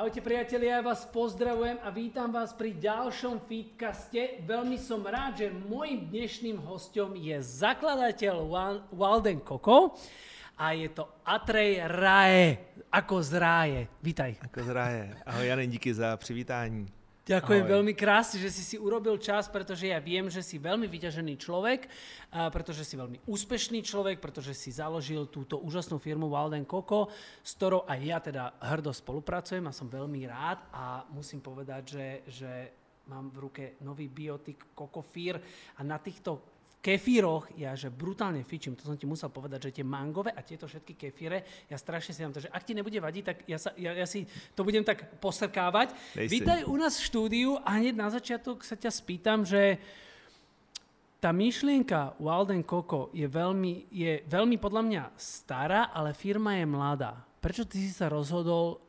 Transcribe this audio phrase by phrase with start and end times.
[0.00, 4.40] Ahojte priatelia, ja vás pozdravujem a vítam vás pri ďalšom feedcaste.
[4.48, 9.92] Veľmi som rád, že môjim dnešným hostom je zakladateľ Wa- Walden Koko
[10.56, 13.80] a je to Atrej Rae, ako z ráje.
[14.00, 14.40] Vítaj.
[14.40, 15.02] Ako z ráje.
[15.28, 16.99] Ahoj Jany, díky za přivítání.
[17.30, 17.74] Ďakujem Ahoj.
[17.78, 21.86] veľmi krásne, že si si urobil čas, pretože ja viem, že si veľmi vyťažený človek,
[22.34, 27.06] a pretože si veľmi úspešný človek, pretože si založil túto úžasnú firmu Walden Coco,
[27.46, 32.06] s ktorou aj ja teda hrdo spolupracujem a som veľmi rád a musím povedať, že,
[32.26, 32.52] že
[33.06, 35.38] mám v ruke nový biotik Cocofír
[35.78, 39.86] a na týchto kefíroch ja že brutálne fičím, to som ti musel povedať, že tie
[39.86, 43.24] mangové a tieto všetky kefíre, ja strašne si dám to, že ak ti nebude vadiť,
[43.24, 44.24] tak ja, sa, ja, ja si
[44.56, 45.92] to budem tak posrkávať.
[46.16, 46.32] Dej si.
[46.40, 49.76] Vítaj u nás v štúdiu a hneď na začiatok sa ťa spýtam, že
[51.20, 57.12] tá myšlienka Walden Coco je veľmi, je veľmi podľa mňa stará, ale firma je mladá.
[57.44, 58.80] Prečo ty si sa rozhodol,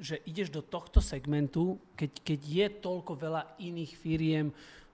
[0.00, 4.48] že ideš do tohto segmentu, keď, keď je toľko veľa iných firiem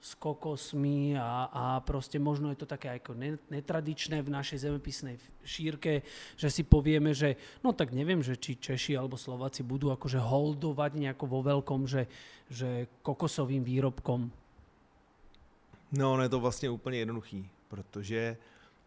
[0.04, 5.16] s kokosmi a, a proste možno je to také ako ne- netradičné v našej zemepisnej
[5.40, 6.04] šírke,
[6.36, 11.00] že si povieme, že no tak neviem, že či Češi alebo Slováci budú akože holdovať
[11.00, 12.04] nejako vo veľkom, že,
[12.52, 14.28] že kokosovým výrobkom.
[15.96, 18.36] No, ono je to vlastně úplně jednoduchý, protože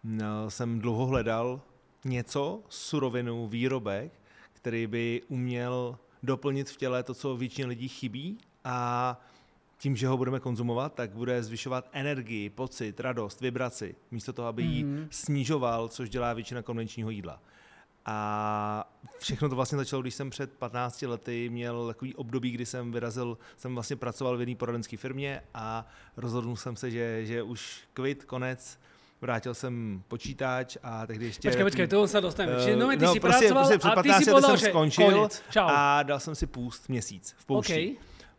[0.03, 1.61] no, jsem dlouho hledal
[2.05, 4.11] něco, surovinu, výrobek,
[4.53, 9.17] který by uměl doplnit v těle to, co většině lidí chybí a
[9.77, 14.63] tím, že ho budeme konzumovat, tak bude zvyšovat energii, pocit, radost, vibraci, místo toho, aby
[14.63, 15.07] ji Mhm.
[15.11, 17.39] snižoval, což dělá většina konvenčního jídla.
[18.05, 22.91] A všechno to vlastně začalo, když jsem před 15 lety měl takový období, kdy jsem
[22.91, 27.79] vyrazil, jsem vlastně pracoval v jedné poradenské firmě a rozhodl jsem se, že, že už
[27.93, 28.79] kvit, konec,
[29.21, 31.49] vrátil jsem počítač a tehdy ještě...
[31.49, 32.59] Počkej, počkej, to sa dostaneme.
[32.63, 34.57] Čiže Eh, no, ty si prostě, pracoval prostě před a ty 15 si lety povedal,
[34.57, 37.73] jsem skončil konec, a dal jsem si půst měsíc v poušti.
[37.73, 37.95] Okay.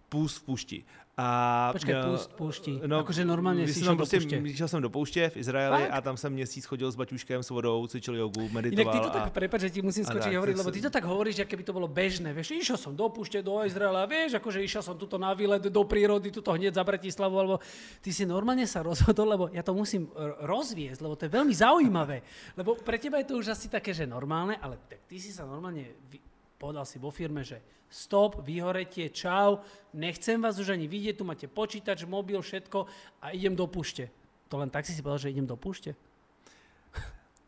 [0.09, 0.85] Půst v poušti.
[1.19, 2.73] A, Počkej, eh, půst v poušti.
[2.99, 4.57] Akože normálně když si jsem šel tam do prostě, pouště.
[4.57, 5.91] Šel jsem do pouště v Izraeli Fakt?
[5.91, 8.93] a tam jsem měsíc chodil s baťuškem, s vodou, cvičil jogu, meditoval.
[8.95, 9.11] ty to a...
[9.11, 11.51] tak, prepáč, že ti musím a skočiť tak, hovoriť, lebo ty to tak hovoríš, ako
[11.51, 12.31] keby to bolo bežné.
[12.31, 15.83] Vieš, išiel som do púšte, do Izraela, vieš, akože išiel som tuto na výlet, do
[15.83, 17.59] prírody, tuto hneď za Bratislavu, alebo
[17.99, 20.07] ty si normálne sa rozhodol, lebo ja to musím
[20.47, 22.23] rozviesť, lebo to je veľmi zaujímavé.
[22.55, 25.43] Lebo pre teba je to už asi také, že normálne, ale tak ty si sa
[25.43, 26.23] normálne vy-
[26.59, 29.59] povedal si vo firme, že stop, vyhoretie, čau,
[29.95, 32.85] nechcem vás už ani vidieť, tu máte počítač, mobil, všetko
[33.23, 34.11] a idem do púšte.
[34.49, 35.95] To len tak si si povedal, že idem do púšte?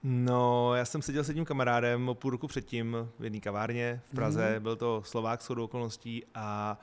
[0.02, 4.14] No, já jsem seděl s jedním kamarádem o půl roku předtím v jedné kavárně v
[4.14, 4.56] Praze, Mhm.
[4.56, 4.62] mm.
[4.62, 6.78] byl to Slovák shodou okolností a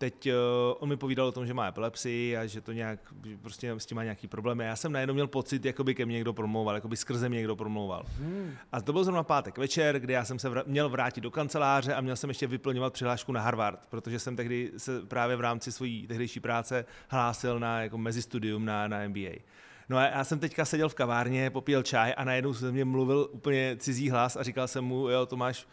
[0.00, 0.32] teď uh,
[0.78, 3.86] on mi povídal o tom, že má epilepsii a že to nějak, že prostě s
[3.86, 4.64] tím má nějaký problémy.
[4.64, 7.36] Já jsem najednou měl pocit, jako by ke mně někdo promlouval, jako by skrze mě
[7.36, 8.04] někdo promlouval.
[8.18, 8.54] Hmm.
[8.72, 11.94] A to byl zrovna pátek večer, kdy já jsem se vr- měl vrátit do kanceláře
[11.94, 15.72] a měl jsem ještě vyplňovat přihlášku na Harvard, protože jsem tehdy se právě v rámci
[15.72, 19.30] své tehdejší práce hlásil na jako mezistudium na, na MBA.
[19.88, 23.28] No a já jsem teďka seděl v kavárně, popíjel čaj a najednou se mě mluvil
[23.32, 25.66] úplně cizí hlas a říkal jsem mu, jo, to máš,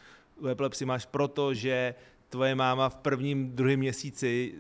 [0.52, 1.96] epilepsii máš proto, že
[2.30, 4.54] tvoje máma v prvním, druhém měsíci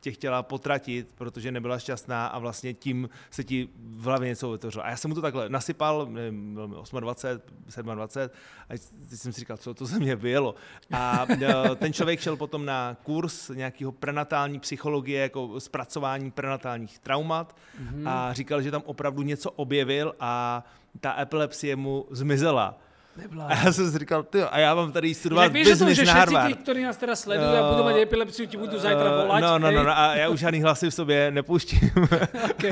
[0.00, 4.84] tě chtěla potratit, protože nebyla šťastná a vlastně tím se ti v hlavě něco vytvořilo.
[4.84, 8.36] A já jsem mu to takhle nasypal, nevím, bylo mi 28, 27,
[8.68, 8.72] a
[9.08, 10.54] teď jsem si říkal, co to ze mě vyjelo.
[10.92, 17.56] A e, ten člověk šel potom na kurz nějakého prenatální psychologie, jako zpracování prenatálních traumat
[17.78, 18.08] Mhm.
[18.08, 20.64] a říkal, že tam opravdu něco objevil a
[21.00, 22.78] ta epilepsie mu zmizela.
[23.16, 23.46] Nebyla.
[23.46, 26.14] A já jsem si říkal, ty, a já mám tady studovat tom, business že na
[26.14, 26.58] všetci Harvard.
[26.66, 29.40] ktorí nás teraz sledujú a budú mať epilepsiu, ti budú zajtra Eh, volať.
[29.42, 31.80] No, no, no, no, a já už žádný hlasy v sobě nepouštím.
[32.54, 32.70] Okay.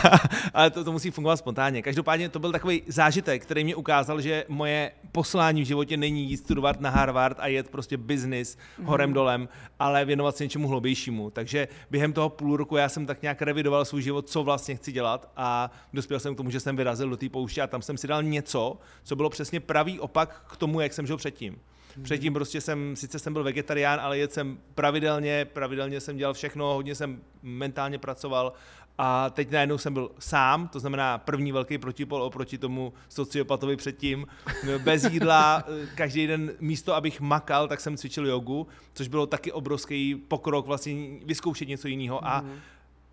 [0.54, 1.82] Ale to, to musí fungovat spontánně.
[1.82, 6.36] Každopádně to byl takový zážitek, který mě ukázal, že moje poslání v životě není jít
[6.36, 11.30] studovat na Harvard a jet prostě business horem dolem, ale věnovat se něčemu hloubějšímu.
[11.30, 14.92] Takže během toho půl roku já jsem tak nějak revidoval svůj život, co vlastně chci
[14.92, 17.96] dělat a dospěl jsem k tomu, že jsem vyrazil do té pouště a tam jsem
[17.96, 21.58] si dal něco, co bylo přesně pravý opak k tomu, jak jsem žil předtím.
[22.02, 26.74] Předtím prostě jsem, sice jsem byl vegetarián, ale jedl jsem pravidelně, pravidelně jsem dělal všechno,
[26.74, 28.52] hodně jsem mentálně pracoval
[28.98, 34.26] a teď najednou jsem byl sám, to znamená první velký protipol oproti tomu sociopatovi předtím,
[34.84, 35.64] bez jídla,
[35.94, 40.94] každý den místo, abych makal, tak jsem cvičil jogu, což bylo taky obrovský pokrok, vlastně
[41.24, 42.44] vyzkoušet něco jiného a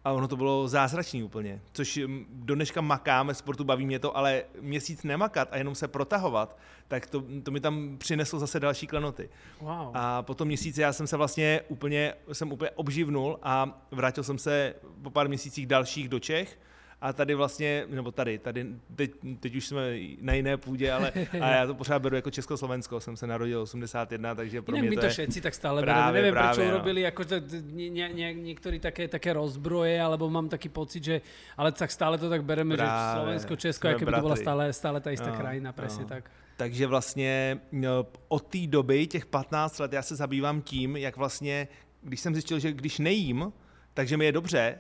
[0.06, 4.18] a ono to bylo zázračný úplně, což mm, do dneška makáme, sportu baví mě to,
[4.18, 6.58] ale měsíc nemakat a jenom se protahovat,
[6.88, 9.30] tak to, to mi tam přineslo zase další klenoty.
[9.62, 9.92] Wow.
[9.94, 14.38] A po tom měsíci já jsem se vlastně úplně, jsem úplně obživnul a vrátil jsem
[14.38, 16.60] se po pár měsících dalších do Čech
[17.06, 18.66] a tady vlastně, nebo tady, tady
[18.96, 19.82] teď, teď už jsme
[20.22, 21.12] na jiné půdě, ale
[21.42, 24.98] a já to pořád beru jako Československo, jsem se narodil 81, takže pro Jinak mě
[24.98, 26.18] to, to všetci tak stále právě, bereme.
[26.18, 26.76] Neviem, právě, prečo no.
[26.76, 27.36] urobili ako to,
[27.78, 31.22] nie, nie, niektorí také, také rozbroje, alebo mám taký pocit, že
[31.58, 34.42] ale tak stále to tak bereme, Právě, že Slovensko, Česko, ako by to bratri.
[34.42, 36.10] stále, stále tá istá No, krajina, presne no.
[36.10, 36.32] tak.
[36.58, 41.68] Takže vlastně no, od té doby, těch 15 let, já se zabývám tím, jak vlastně,
[42.02, 43.54] když jsem zjistil, že když nejím,
[43.94, 44.80] takže mi je dobře,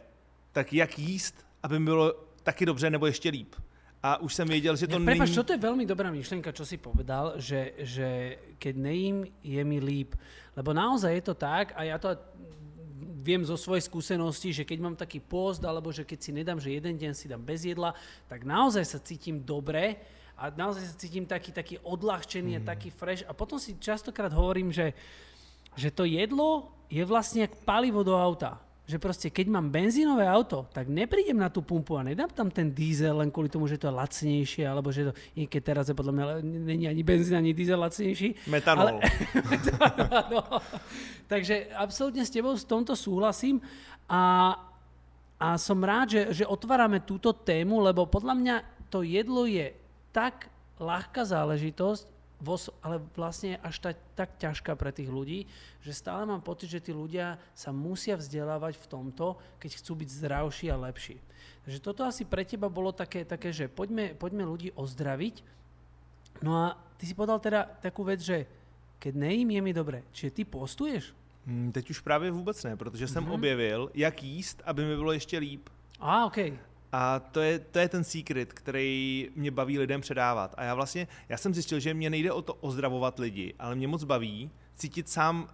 [0.51, 2.13] tak jak jíst, aby mi bylo
[2.45, 3.55] taky dobře nebo ještě líp.
[4.03, 5.35] A už jsem věděl, že to Ne, Prepač, není...
[5.35, 10.13] toto je veľmi dobrá myšlienka, čo si povedal, že, že keď nejím, je mi líp.
[10.53, 12.13] Lebo naozaj je to tak, a ja to
[13.25, 16.77] viem zo svojej skúsenosti, že keď mám taký post, alebo že keď si nedám, že
[16.77, 17.97] jeden deň si dám bez jedla,
[18.29, 19.97] tak naozaj sa cítim dobre
[20.37, 23.25] a naozaj sa cítim taký, taký odľahčený a taký fresh.
[23.25, 24.93] A potom si častokrát hovorím, že,
[25.73, 28.61] že to jedlo je vlastne jak palivo do auta.
[28.85, 32.69] Že proste, keď mám benzínové auto, tak neprídem na tú pumpu a nedám tam ten
[32.69, 35.97] diesel len kvôli tomu, že to je lacnejšie, alebo že to, i keď teraz je
[35.97, 38.37] podľa mňa, není ani benzín, ani diesel lacnejší.
[38.53, 39.01] Metanol.
[40.13, 40.41] Áno.
[41.25, 43.57] Takže absolútne s tebou v tomto súhlasím
[44.05, 44.53] a,
[45.41, 48.55] a som rád, že, že otvárame túto tému, lebo podľa mňa
[48.93, 49.73] to jedlo je
[50.13, 50.47] tak
[50.77, 52.14] ľahká záležitosť,
[52.45, 55.49] vo, ale vlastne je až tak, tak ťažká pre tých ľudí,
[55.81, 60.09] že stále mám pocit, že tí ľudia sa musia vzdelávať v tomto, keď chcú byť
[60.21, 61.17] zdravší a lepší.
[61.65, 65.41] Takže toto asi pre teba bolo také, také že poďme, poďme ľudí ozdraviť.
[66.45, 68.45] No a ty si povedal teda takú vec, že
[69.01, 70.05] keď nejím, je mi dobre.
[70.13, 71.13] Čiže ty postuješ?
[71.45, 75.37] Hmm, teď už právě vůbec ne, protože jsem objevil, jak jíst, aby mi bylo ještě
[75.37, 75.69] líp.
[75.99, 76.37] A, OK.
[76.97, 80.55] A to je, to je ten secret, který mě baví lidem předávat.
[80.57, 83.87] A já vlastně, já jsem zjistil, že mě nejde o to ozdravovat lidi, ale mě
[83.87, 85.49] moc baví cítit sám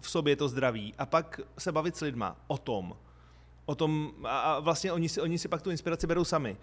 [0.00, 2.96] v sobě to zdraví a pak se bavit s lidma o tom.
[3.66, 6.56] O tom a vlastně oni si, oni si pak tu inspiraci berou sami.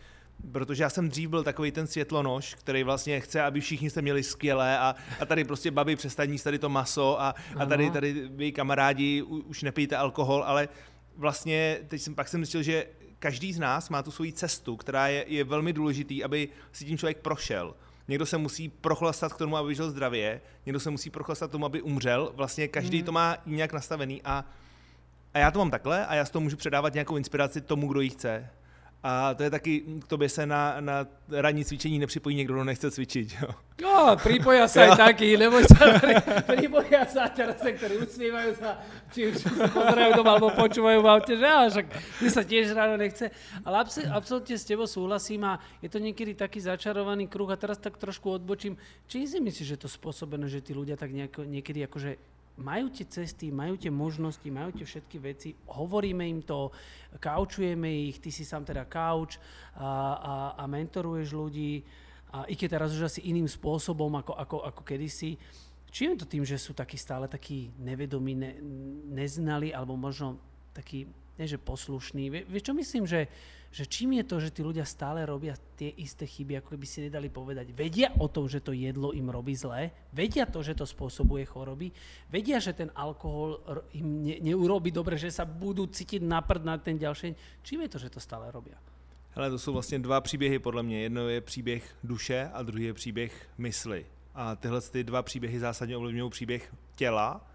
[0.52, 4.24] Protože já jsem dřív byl takový ten světlonož, který vlastně chce, aby všichni jste měli
[4.24, 8.14] skvělé a, a tady prostě babi přestaň jíst tady to maso a, a tady, tady
[8.14, 10.70] vy kamarádi už nepijte alkohol, ale
[11.18, 12.86] vlastně teď jsem, pak jsem zjistil, že
[13.20, 16.98] každý z nás má tu svoji cestu, která je, je velmi důležitý, aby si tím
[16.98, 17.76] člověk prošel.
[18.08, 21.66] Někdo se musí prochlastat k tomu, aby žil zdravě, někdo se musí prochlastat k tomu,
[21.66, 22.32] aby umřel.
[22.36, 24.46] Vlastně každý to má nějak nastavený a,
[25.34, 28.02] a já to mám takhle a já z toho můžu předávat nějakou inspiraci tomu, kdo
[28.02, 28.50] ji chce.
[29.04, 32.92] A to je taky, k tobě se na, na ranní cvičení nepřipojí někdo, kdo nechce
[32.92, 33.36] cvičit.
[33.42, 33.50] Jo.
[33.80, 35.96] No, pripoja sa aj takí, neboj sa,
[36.52, 38.76] pripoja sa teraz, ktorí usmievajú sa,
[39.16, 41.88] či už sa pozerajú doma, alebo počúvajú v aute, že á, však
[42.20, 43.32] mne sa tiež ráno nechce.
[43.64, 47.80] Ale abs- absolútne s tebou súhlasím a je to niekedy taký začarovaný kruh a teraz
[47.80, 48.76] tak trošku odbočím.
[49.08, 52.20] Či si myslíš, že je to spôsobené, že tí ľudia tak nejako, niekedy akože
[52.60, 56.70] majú tie cesty, majú tie možnosti, majú tie všetky veci, hovoríme im to,
[57.18, 59.40] kaučujeme ich, ty si sám teda kauč
[59.80, 59.88] a,
[60.20, 61.82] a, a mentoruješ ľudí,
[62.30, 65.34] a i keď teraz už asi iným spôsobom ako, ako, ako kedysi.
[65.90, 68.52] Či je to tým, že sú takí stále takí nevedomí, ne,
[69.10, 70.38] neznali, alebo možno
[70.70, 71.10] takí,
[71.42, 72.30] nie že poslušní.
[72.30, 73.26] Vie, vieš čo myslím, že,
[73.70, 77.06] že čím je to, že tí ľudia stále robia tie isté chyby, ako by si
[77.06, 77.70] nedali povedať.
[77.70, 81.94] Vedia o tom, že to jedlo im robí zlé, vedia to, že to spôsobuje choroby,
[82.34, 83.62] vedia, že ten alkohol
[83.94, 87.36] im ne, neurobi dobre, že sa budú cítiť na na ten ďalší.
[87.62, 88.76] Čím je to, že to stále robia?
[89.32, 91.02] Hele, to jsou vlastně dva příběhy podle mě.
[91.02, 94.06] Jedno je příběh duše a druhý je příběh mysli.
[94.36, 97.46] A tyhle ty dva příběhy zásadně ovlivňují příběh těla,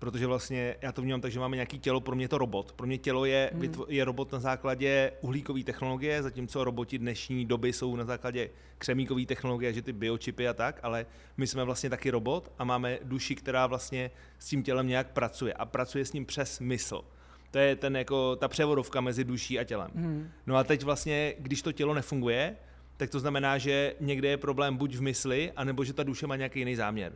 [0.00, 2.72] protože vlastně já to vnímám tak, že máme nějaký tělo, pro mě to robot.
[2.72, 3.62] Pro mě tělo je, Hmm.
[3.62, 9.26] vytvo- je robot na základě uhlíkové technologie, zatímco roboti dnešní doby jsou na základě křemíkové
[9.26, 13.34] technologie, že ty biočipy a tak, ale my jsme vlastně taky robot a máme duši,
[13.34, 17.04] která vlastně s tím tělem nějak pracuje a pracuje s ním přes mysl.
[17.50, 19.90] To je ten jako ta převodovka mezi duší a tělem.
[19.94, 20.30] Hmm.
[20.46, 22.56] No a teď vlastně, když to tělo nefunguje,
[22.96, 26.36] tak to znamená, že někde je problém buď v mysli, anebo že ta duše má
[26.36, 27.12] nějaký jiný záměr.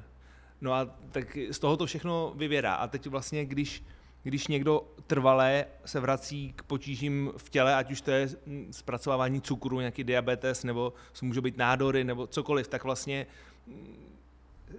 [0.65, 2.75] No a tak z toho to všechno vyvěrá.
[2.75, 3.85] A teď vlastně, když,
[4.23, 9.41] když někdo trvalé se vrací k potížím v těle, ať už to je mm, zpracovávání
[9.41, 13.27] cukru, nějaký diabetes, nebo to můžou být nádory, nebo cokoliv, tak vlastně
[13.67, 13.97] mm,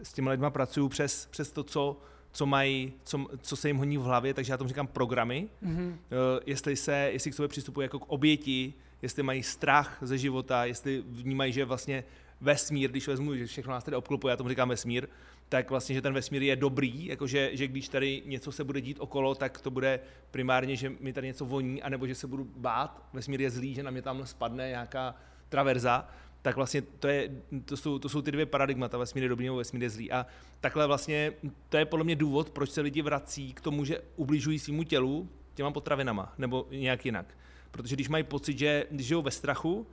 [0.03, 1.97] s těmi lidma pracuju přes, přes to, co,
[2.31, 5.97] co mají, co, co se jim honí v hlavě, takže já tomu říkám programy, Mhm.
[6.11, 10.65] Eh, jestli se, jestli k sobě přistupují jako k oběti, jestli mají strach ze života,
[10.65, 12.03] jestli vnímají, že vlastně
[12.41, 15.07] vesmír, když vezmu, že všechno nás tady obklopuje, já tomu říkám vesmír,
[15.49, 18.97] tak vlastně, že ten vesmír je dobrý, jakože že když tady něco se bude dít
[18.99, 19.99] okolo, tak to bude
[20.31, 23.83] primárně, že mi tady něco voní, anebo že se budu bát, vesmír je zlý, že
[23.83, 25.15] na mě tam spadne nějaká
[25.49, 26.07] traverza,
[26.41, 27.29] tak vlastně to, je,
[27.65, 30.11] to, jsou, to jsou ty dvě paradigmata, vesmír je dobrý nebo vesmír je zlý.
[30.11, 30.25] A
[30.61, 31.33] takhle vlastně
[31.69, 35.29] to je podle mě důvod, proč se lidi vrací k tomu, že ubližují svýmu tělu
[35.53, 37.37] těma potravinama, nebo nějak jinak.
[37.71, 39.87] Protože když mají pocit, že když žijou ve strachu,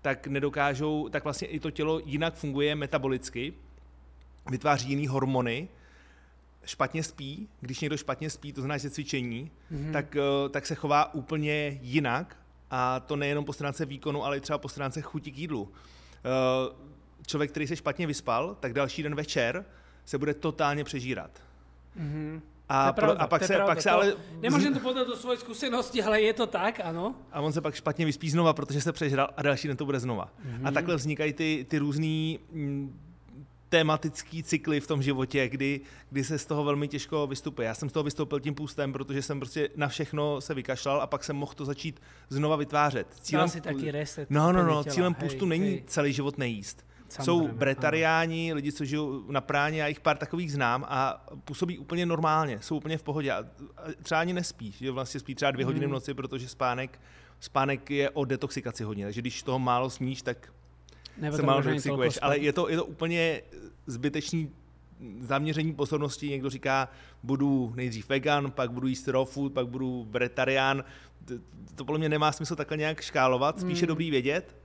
[0.00, 3.54] tak nedokážou, tak vlastně i to tělo jinak funguje metabolicky,
[4.50, 5.68] vytváří jiný hormony,
[6.64, 9.92] špatně spí, když někdo špatně spí, to znamená, že cvičení, mm-hmm.
[9.92, 12.36] tak, eh, tak se chová úplně jinak
[12.70, 15.72] a to nejenom po stránce výkonu, ale i třeba po stránce chuti k jídlu.
[16.16, 16.92] Eh,
[17.26, 19.64] člověk, který se špatně vyspal, tak další den večer
[20.04, 21.30] se bude totálně přežírat.
[22.00, 22.40] Mm-hmm.
[22.68, 24.16] A, pravda, pro, a pak to se, pravda, pak se to, ale...
[24.40, 27.14] Nemůžem to podat do svoje zkušenosti, ale je to tak, ano.
[27.32, 30.00] A on se pak špatně vyspí znova, protože se přežral a další den to bude
[30.00, 30.24] znova.
[30.24, 30.56] Mm-hmm.
[30.56, 30.66] Mhm.
[30.66, 32.38] A takhle vznikají ty, ty různý
[33.72, 37.68] tematický cykly v tom životě, kdy, kdy se z toho velmi těžko vystupuje.
[37.68, 41.06] Já jsem z toho vystoupil tím půstem, protože jsem prostě na všechno se vykašlal a
[41.06, 43.06] pak jsem mohl to začít znova vytvářet.
[43.20, 44.30] Cílem, si taky reset.
[44.30, 44.94] No, no, no, těla.
[44.94, 45.82] cílem hej, půstu není hej.
[45.86, 46.86] celý život nejíst.
[47.08, 51.78] Samozřejmě, Jsou bretariáni, lidi, co žijou na práně, já jich pár takových znám a působí
[51.78, 53.32] úplně normálně, jsou úplně v pohodě.
[53.32, 53.44] A
[54.02, 55.92] třeba ani nespí, že vlastně spí třeba dvě hodiny v Hmm.
[55.92, 57.00] noci, protože spánek,
[57.40, 60.52] spánek je o detoxikaci hodně, takže když toho málo sníš, tak
[61.18, 63.42] Nebo se málo toľko Ale je to, je to úplně
[63.86, 64.50] zbytečný
[65.20, 66.28] zaměření pozornosti.
[66.28, 66.88] Někdo říká,
[67.22, 70.84] budu nejdřív vegan, pak budu jíst raw food, pak budu bretarián.
[71.24, 71.34] To,
[71.74, 73.60] to podle mě nemá smysl takhle nějak škálovat.
[73.60, 73.88] Spíš je Mm.
[73.88, 74.56] dobrý vědět,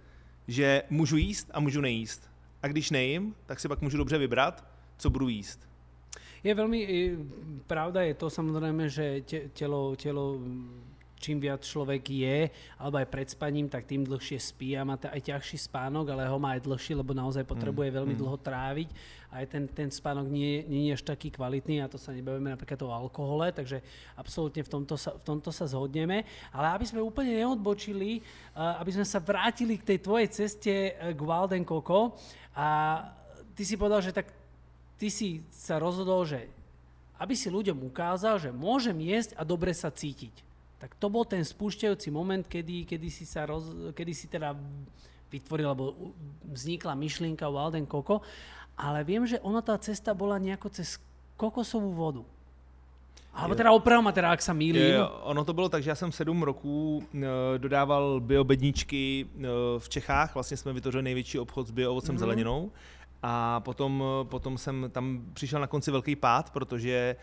[0.48, 2.30] že můžu jíst a můžu nejíst.
[2.64, 4.66] A když nejím, tak si pak můžu dobře vybrat,
[4.98, 5.68] co budu jíst.
[6.44, 7.18] Je veľmi, i,
[7.68, 10.70] pravda je to samozrejme, že te, telo, telo mm,
[11.18, 15.22] čím viac človek je, alebo aj pred spaním, tak tým dlhšie spí a má aj
[15.22, 18.22] ťažší spánok, ale ho má aj dlhší, lebo naozaj potrebuje veľmi mm.
[18.22, 18.90] dlho tráviť
[19.28, 22.48] a aj ten, ten spánok nie, nie je až taký kvalitný a to sa nebavíme
[22.48, 23.84] napríklad o alkohole, takže
[24.16, 26.24] absolútne v tomto sa, v tomto sa zhodneme.
[26.56, 28.24] Ale aby sme úplne neodbočili,
[28.56, 32.16] aby sme sa vrátili k tej tvojej ceste eh, k Wild and Coco
[32.56, 32.68] a
[33.52, 34.32] ty si povedal, že tak
[34.96, 36.48] ty si sa rozhodol, že
[37.20, 40.47] aby si ľuďom ukázal, že môžem jesť a dobre sa cítiť.
[40.78, 44.54] Tak to bol ten spúšťajúci moment, kedy, kedy, si, sa roz, kedy si teda
[45.34, 46.14] vytvoril, alebo
[46.46, 48.22] vznikla myšlienka Wild and Coco,
[48.78, 51.02] ale viem, že ona tá cesta bola nejako cez
[51.34, 52.24] kokosovú vodu.
[53.38, 54.82] Alebo teda oprav ma teda, ak sa mýlim.
[54.82, 59.90] Je, ono to bylo tak, že já jsem sedm roků e, dodával biobedničky e, v
[59.90, 62.20] Čechách, vlastně jsme vytvořili největší obchod s bioovocem mm.
[62.20, 62.72] zeleninou
[63.24, 67.16] a potom, potom jsem tam přišel na konci velký pád, protože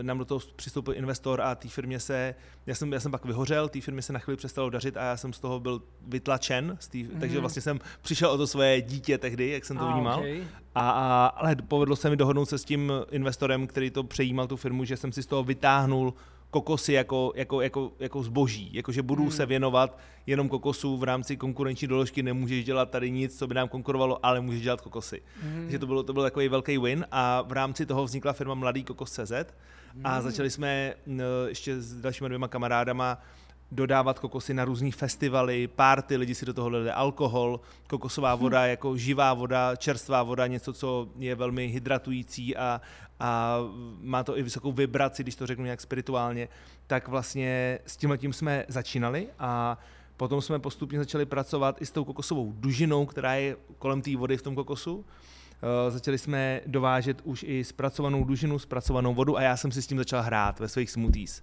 [0.00, 2.34] e, nám do toho přistoupil investor a té firmě se,
[2.66, 5.16] já jsem, já jsem pak vyhořel, té firmě se na chvíli přestalo dařit a já
[5.16, 7.20] jsem z toho byl vytlačen, z tý, mm.
[7.20, 10.18] takže vlastně jsem přišel o to svoje dítě tehdy, jak jsem to A, vnímal.
[10.18, 10.44] okej.
[10.74, 14.56] A, a, ale povedlo se mi dohodnout se s tím investorem, který to přejímal tu
[14.56, 16.14] firmu, že jsem si z toho vytáhnul
[16.60, 19.32] kokosy jako, jako, jako, jako zboží, jakože budu Hmm.
[19.32, 23.68] se věnovat jenom kokosu v rámci konkurenční doložky, nemůžeš dělat tady nic, co by nám
[23.68, 25.22] konkurovalo, ale můžeš dělat kokosy.
[25.42, 25.62] Hmm.
[25.62, 28.84] Takže to, bylo, to byl takový velký win a v rámci toho vznikla firma Mladý
[28.84, 29.32] kokos.cz
[30.04, 30.22] a Hmm.
[30.22, 30.94] začali jsme
[31.48, 33.18] ještě s dalšíma dvěma kamarádama
[33.70, 38.96] dodávat kokosy na různý festivaly, párty, lidi si do toho dali alkohol, kokosová voda jako
[38.96, 42.80] živá voda, čerstvá voda, něco, co je velmi hydratující a,
[43.20, 43.58] a
[44.00, 46.48] má to i vysokou vibraci, když to řeknu nějak spirituálně,
[46.86, 49.78] tak vlastně s tím tím jsme začínali a
[50.16, 54.36] potom jsme postupně začali pracovat i s tou kokosovou dužinou, která je kolem té vody
[54.36, 55.04] v tom kokosu.
[55.62, 59.86] Uh, začali jsme dovážet už i zpracovanou dužinu, zpracovanou vodu a já jsem si s
[59.86, 61.42] tím začal hrát ve svých smoothies.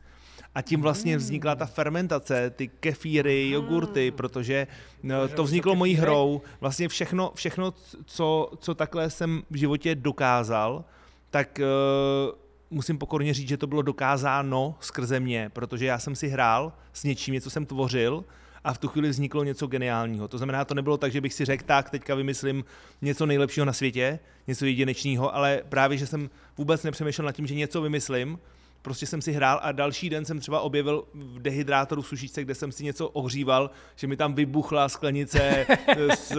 [0.56, 4.68] A tím vlastně vznikla ta fermentace, ty kefíry, jogurty, protože
[5.02, 6.42] Takže to vzniklo mojí hrou.
[6.62, 7.74] Vlastně všechno, všechno
[8.06, 10.86] co, co takhle jsem v životě dokázal,
[11.30, 12.36] tak uh,
[12.70, 17.04] musím pokorně říct, že to bylo dokázáno skrze mě, protože já jsem si hrál s
[17.04, 18.24] něčím, něco jsem tvořil
[18.64, 20.28] a v tu chvíli vzniklo něco geniálního.
[20.28, 22.66] To znamená, to nebylo tak, že bych si řekl, tak teďka vymyslím
[23.02, 27.56] něco nejlepšího na světě, něco jedinečného, ale právě, že jsem vůbec nepřemýšlel nad tím, že
[27.56, 28.40] něco vymyslím,
[28.84, 32.56] prostě jsem si hrál a další den jsem třeba objevil v dehydrátoru v sušičce, kde
[32.56, 35.66] jsem si něco ohříval, že mi tam vybuchla sklenice
[36.14, 36.36] s,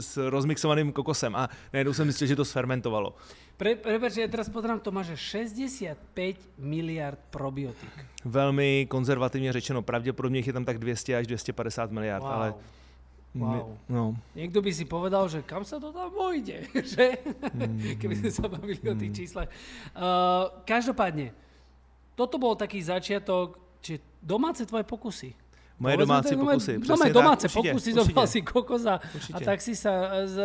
[0.00, 3.14] s rozmixovaným kokosem a najednou jsem zjistil, že to sfermentovalo.
[3.54, 5.94] Pre, prepač, ja teraz pozerám, to má, že 65
[6.58, 7.86] miliard probiotik.
[8.24, 12.32] Velmi konzervativně řečeno, pravděpodobně je tam tak 200 až 250 miliard, Wow.
[12.32, 12.54] ale
[13.34, 13.78] Wow.
[13.90, 17.18] no, Niekto by si povedal, že kam sa to tam vojde, že?
[17.50, 17.98] Mm.
[17.98, 19.50] Keby sme sa bavili o tých číslach.
[19.90, 21.34] Uh, každopádne,
[22.14, 25.34] toto bol taký začiatok, či domáce tvoje pokusy.
[25.78, 26.72] moje Povedzme domácí to, pokusy.
[26.72, 27.92] Doma, přesně domáce tak, pokusy, určitě.
[27.92, 29.44] zobral si kokos a, a Určite.
[29.44, 29.92] tak si sa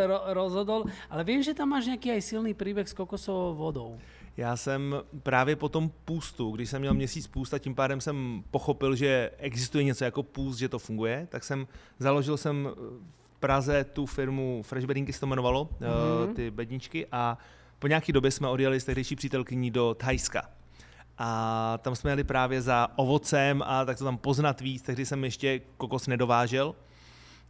[0.08, 0.90] ro, rozhodol.
[1.10, 3.92] Ale viem, že tam máš nejaký aj silný príbeh s kokosovou vodou.
[4.38, 8.44] Já jsem právě po tom půstu, když jsem měl měsíc půst a tím pádem jsem
[8.52, 11.68] pochopil, že existuje něco jako půst, že to funguje, tak jsem
[12.00, 12.70] založil jsem
[13.36, 16.34] v Praze tu firmu Fresh Bedinky se to jmenovalo, mm-hmm.
[16.34, 17.38] ty bedničky a
[17.80, 20.50] po nějaké době jsme odjeli s tehdejší přítelkyní do Thajska.
[21.20, 25.24] A tam jsme jeli právě za ovocem a tak to tam poznat víc, tehdy jsem
[25.24, 26.76] ještě kokos nedovážel.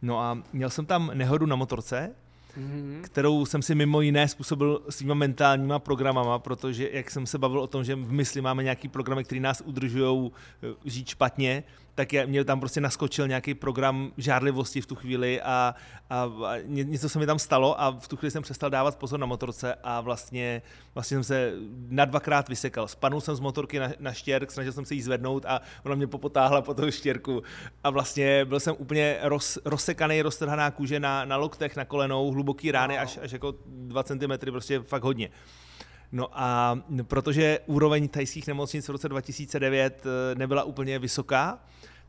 [0.02, 2.10] No a měl jsem tam nehodu na motorce,
[2.58, 3.00] mm-hmm.
[3.02, 7.66] kterou jsem si mimo jiné způsobil svýma mentálníma programama, protože jak jsem se bavil o
[7.66, 10.30] tom, že v mysli máme nějaký programy, které nás udržují
[10.62, 11.62] eh, žít špatně,
[12.06, 15.74] tak mě tam prostě naskočil nějaký program žárlivosti v tu chvíli a,
[16.10, 19.20] a, a něco se mi tam stalo a v tu chvíli jsem přestal dávat pozor
[19.20, 20.62] na motorce a vlastně,
[20.94, 21.52] vlastně jsem se
[21.88, 22.88] na dvakrát vysekal.
[22.88, 26.06] Spadnul jsem z motorky na, na štěrk, snažil jsem se jí zvednout a ona mě
[26.06, 27.42] popotáhla po toho štěrku
[27.84, 32.72] a vlastně byl jsem úplně roz, rozsekaný, roztrhaná kůže na, na loktech, na kolenou, hluboký
[32.72, 35.30] rány až, až jako 2 cm, prostě fakt hodně.
[36.12, 41.58] No a protože úroveň tajských nemocnic v roce 2009 eh, nebyla úplně vysoká,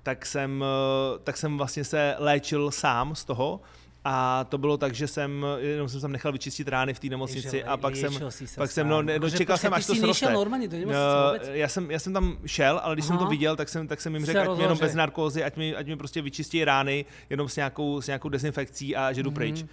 [0.04, 3.62] tak jsem, eh, tak jsem vlastně se léčil sám z toho,
[4.04, 7.56] a to bylo tak, že jsem, jenom jsem tam nechal vyčistit rány v té nemocnici
[7.56, 8.14] Ježe, a pak jsem,
[8.58, 10.34] pak jsem, no, no čekal jsem, až to sroste.
[10.34, 13.18] normálně do nemocnice uh, já, jsem, já jsem tam šel, ale když Aha.
[13.18, 15.58] jsem to viděl, tak jsem, tak jsem jim řekl, ať mi jenom bez narkózy, ať
[15.58, 19.30] mi, ať mi prostě vyčistí rány, jenom s nějakou, s nějakou dezinfekcí a že jdu
[19.30, 19.34] mm-hmm.
[19.34, 19.66] pryč.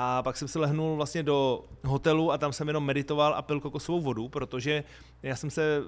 [0.00, 3.60] A pak jsem se lehnul vlastně do hotelu a tam jsem jenom meditoval a pil
[3.60, 4.84] kokosovou vodu, protože
[5.22, 5.82] já jsem se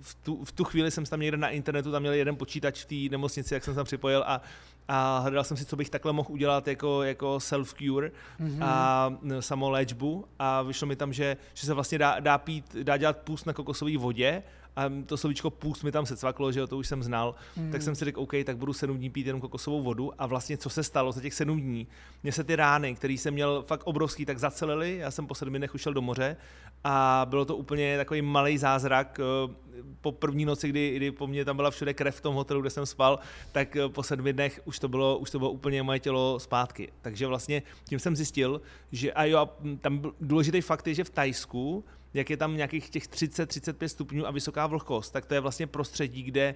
[0.00, 2.86] v tu, v tu chvíli jsem tam někde na internetu, tam měl jeden počítač v
[2.86, 4.42] té nemocnici, jak jsem se tam připojil a,
[4.88, 8.58] a hledal jsem si, co bych takhle mohl udělat jako, jako self-cure mm-hmm.
[8.60, 13.18] a samoléčbu a vyšlo mi tam, že, že se vlastně dá, dá, pít, dá dělat
[13.18, 14.42] půst na kokosové vodě
[14.76, 17.72] a to slovíčko půst mi tam se cvaklo, že jo, to už jsem znal, mm.
[17.72, 20.12] tak jsem si řekl, OK, tak budu sedm dní pít jenom kokosovou vodu.
[20.18, 21.86] A vlastně co se stalo za těch sedm dní,
[22.22, 25.58] mně se ty rány, které jsem měl fakt obrovský, tak zacelily, já jsem po sedmi
[25.58, 26.36] dnech ušel do moře.
[26.84, 29.54] A bylo to úplně takový malý zázrak, eh,
[30.00, 32.70] po první noci, kdy, kdy po mně tam byla všude krev v tom hotelu, kde
[32.70, 33.18] jsem spal,
[33.52, 36.92] tak eh, po sedmi dnech už to bylo, už to bylo úplně moje tělo zpátky.
[37.02, 38.60] Takže vlastně tím jsem zjistil,
[38.92, 39.48] že a jo,
[39.80, 44.30] tam důležitý fakt je, že v Tajsku jak je tam nějakých těch 30-35 stupňů a
[44.30, 46.54] vysoká vlhkost, tak to je vlastně prostředí, kde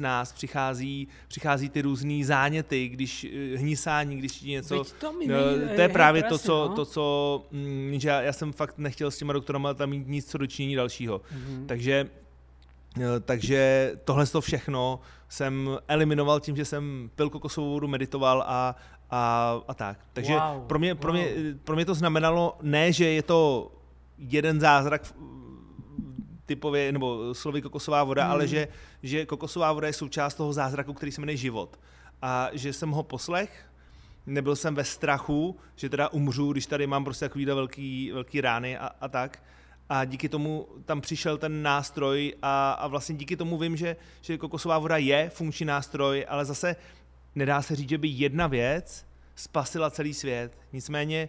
[0.00, 4.84] nás přichází, přichází ty různé záněty, když eh, hnisání, když ti něco...
[5.00, 5.36] to, mi no,
[5.74, 6.74] to je právě to, co, no?
[6.74, 10.30] to, co mm, že já, já jsem fakt nechtěl s těma doktorama tam mít nic
[10.30, 11.18] co dočinění dalšího.
[11.18, 11.66] Mm-hmm.
[11.66, 12.08] Takže
[13.00, 18.76] eh, takže tohle to všechno jsem eliminoval tím, že jsem pil kokosovou vodu, meditoval a,
[19.10, 19.98] a, a tak.
[20.12, 21.20] Takže wow, pro, mě, pro, wow.
[21.20, 21.32] mě,
[21.64, 23.72] pro mě to znamenalo ne, že je to
[24.18, 25.14] jeden zázrak
[26.46, 28.32] typově, nebo slovy kokosová voda, hmm.
[28.32, 28.68] ale že,
[29.02, 31.80] že kokosová voda je součást toho zázraku, který se jmenuje život.
[32.22, 33.70] A že jsem ho poslech,
[34.26, 38.78] nebyl jsem ve strachu, že teda umřu, když tady mám prostě takovýhle velký, velký rány
[38.78, 39.42] a, a tak.
[39.88, 44.38] A díky tomu tam přišel ten nástroj a, a vlastně díky tomu vím, že, že
[44.38, 46.76] kokosová voda je funkční nástroj, ale zase
[47.34, 50.58] nedá se říct, že by jedna věc spasila celý svět.
[50.72, 51.28] Nicméně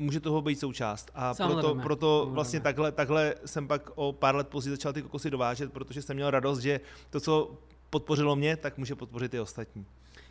[0.00, 1.10] může toho být součást.
[1.14, 5.30] A proto, proto vlastně takhle, takhle jsem pak o pár let později začal ty kokosy
[5.30, 7.50] dovážet, protože jsem měl radost, že to, co
[7.90, 9.86] podpořilo mě, tak může podpořit i ostatní.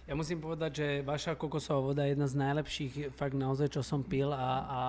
[0.10, 4.02] Ja musím povedať, že vaša kokosová voda je jedna z najlepších fakt naozaj, čo som
[4.02, 4.82] pil a, a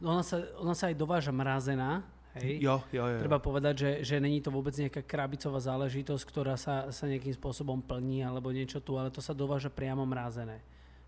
[0.00, 2.60] ona, sa, ona sa aj dováža mrazená, Hej.
[2.60, 3.18] Jo, jo, jo.
[3.24, 7.80] Treba povedať, že, že není to vôbec nejaká krabicová záležitosť, ktorá sa, sa nejakým spôsobom
[7.80, 10.60] plní alebo niečo tu, ale to sa dováža priamo mrazené.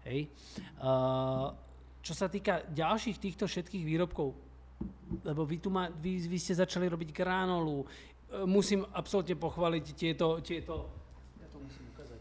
[0.09, 0.33] Hej.
[0.81, 1.53] Uh,
[2.03, 4.35] čo sa týka ďalších týchto všetkých výrobkov,
[5.25, 7.87] lebo vy, tu má, vy, vy ste začali robiť granolu, e,
[8.47, 10.87] musím absolútne pochváliť tieto, tieto
[11.43, 12.21] ja to musím ukázať.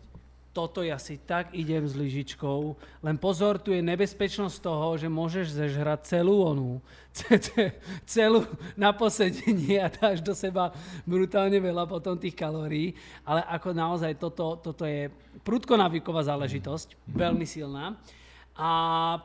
[0.56, 2.60] Toto ja si tak idem s lyžičkou,
[3.06, 6.82] len pozor, tu je nebezpečnosť toho, že môžeš zežrať celú onu,
[8.10, 10.74] celú na posedenie a dáš do seba
[11.06, 15.14] brutálne veľa potom tých kalórií, ale ako naozaj toto, toto je
[15.46, 17.94] prudko návyková záležitosť, veľmi silná.
[18.58, 18.70] A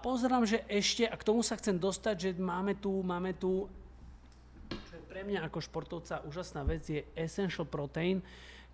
[0.04, 3.64] pozerám, že ešte, a k tomu sa chcem dostať, že máme tu, máme tu,
[4.68, 8.20] čo je pre mňa ako športovca úžasná vec, je Essential Protein,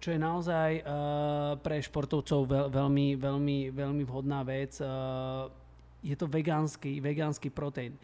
[0.02, 4.82] čo je naozaj uh, pre športovcov veľ, veľmi, veľmi, veľmi vhodná vec.
[4.82, 5.46] Uh,
[6.02, 7.98] je to vegánsky, vegánsky proteín.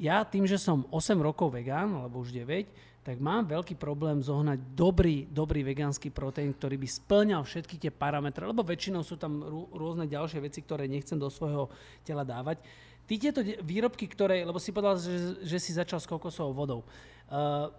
[0.00, 2.68] Ja tým, že som 8 rokov vegán, alebo už 9,
[3.02, 8.46] tak mám veľký problém zohnať dobrý, dobrý vegánsky proteín, ktorý by splňal všetky tie parametre,
[8.46, 9.42] lebo väčšinou sú tam
[9.74, 11.66] rôzne ďalšie veci, ktoré nechcem do svojho
[12.06, 12.62] tela dávať.
[13.10, 16.80] Ty tieto výrobky, ktoré, lebo si povedal, že, že si začal s kokosovou vodou,
[17.26, 17.74] uh,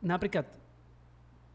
[0.00, 0.48] napríklad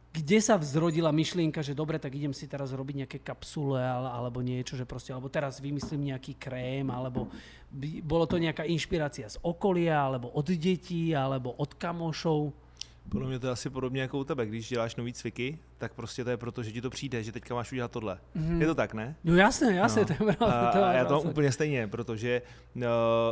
[0.10, 4.74] kde sa vzrodila myšlienka, že dobre, tak idem si teraz robiť nejaké kapsule alebo niečo,
[4.74, 7.30] že proste, alebo teraz vymyslím nejaký krém, alebo
[7.70, 12.69] by, bolo to nejaká inšpirácia z okolia, alebo od detí, alebo od kamošov?
[13.10, 16.24] Podle mě to je asi podobně jako u tebe, když děláš nový cviky, tak prostě
[16.24, 18.20] to je proto, že ti to přijde, že teďka máš udělat tohle.
[18.36, 18.62] Mm-hmm.
[18.62, 19.16] Je to tak, ne?
[19.24, 20.08] No jasně, jasně, no.
[20.08, 20.46] to je pravda.
[20.46, 22.42] A, a já to mám úplně stejně, protože
[22.76, 22.84] uh,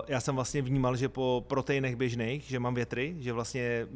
[0.08, 3.88] já jsem vlastně vnímal, že po proteinech běžných, že mám větry, že vlastně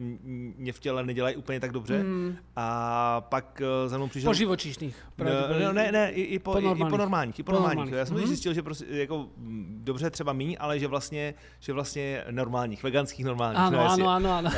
[0.58, 2.36] mě v těle nedělají úplně tak dobře mm.
[2.56, 4.30] a pak uh, za mnou přišel...
[4.30, 5.06] Po živočišných.
[5.18, 5.26] No,
[5.60, 6.88] no, ne, ne, i, i, po, po normálních.
[6.88, 7.40] i po normálních.
[7.40, 7.78] I po, po normálních.
[7.78, 8.00] normálních.
[8.00, 8.28] Já jsem mm.
[8.28, 9.28] zjistil, že prostě jako
[9.78, 13.60] dobře třeba míň, ale že vlastně, že vlastně normálních, veganských normálních.
[13.60, 14.52] Ano, no, ano, ano, ano.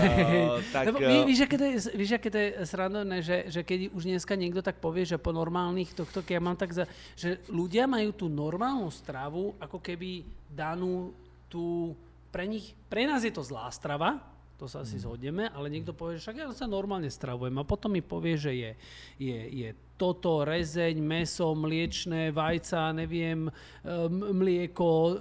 [0.56, 3.64] Uh, tak, Lebo, ví, víš, jaké to je, víš, jaké to je srandovné, že, že
[3.64, 6.88] keď už dneska niekto tak povie, že po normálnych tohto, keď ja mám tak za,
[7.20, 11.12] že ľudia majú tú normálnu stravu, ako keby danú
[11.52, 11.98] tú,
[12.32, 14.22] pre nich, pre nás je to zlá strava,
[14.58, 15.04] to sa asi hmm.
[15.04, 18.54] zhodneme, ale niekto povie, že však ja sa normálne stravujem a potom mi povie, že
[18.54, 18.72] je,
[19.20, 19.70] je, je
[20.00, 23.52] toto, rezeň, meso, mliečné, vajca, neviem,
[24.32, 25.20] mlieko,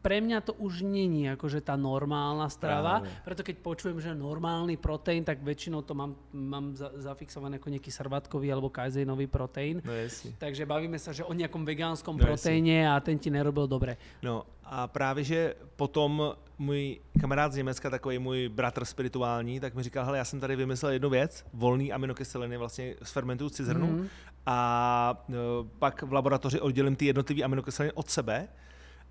[0.00, 3.24] pre mňa to už není akože tá normálna strava, Práve.
[3.24, 7.92] preto keď počujem, že normálny proteín, tak väčšinou to mám, mám za, zafixované ako nejaký
[7.92, 9.84] srvatkový alebo kajzejnový proteín.
[9.84, 10.32] No jasný.
[10.40, 14.00] Takže bavíme sa, že o nejakom vegánskom no proteíne a ten ti nerobil dobre.
[14.24, 19.82] No a právě, že potom můj kamarád z Německa, takový můj bratr spirituální, tak mi
[19.82, 23.86] říkal, hele, já jsem tady vymyslel jednu věc, volný aminokyseliny vlastně z fermentu z cizrnu
[23.86, 24.08] mm-hmm.
[24.46, 25.38] a no,
[25.78, 28.48] pak v laboratoři oddělím ty jednotlivé aminokyseliny od sebe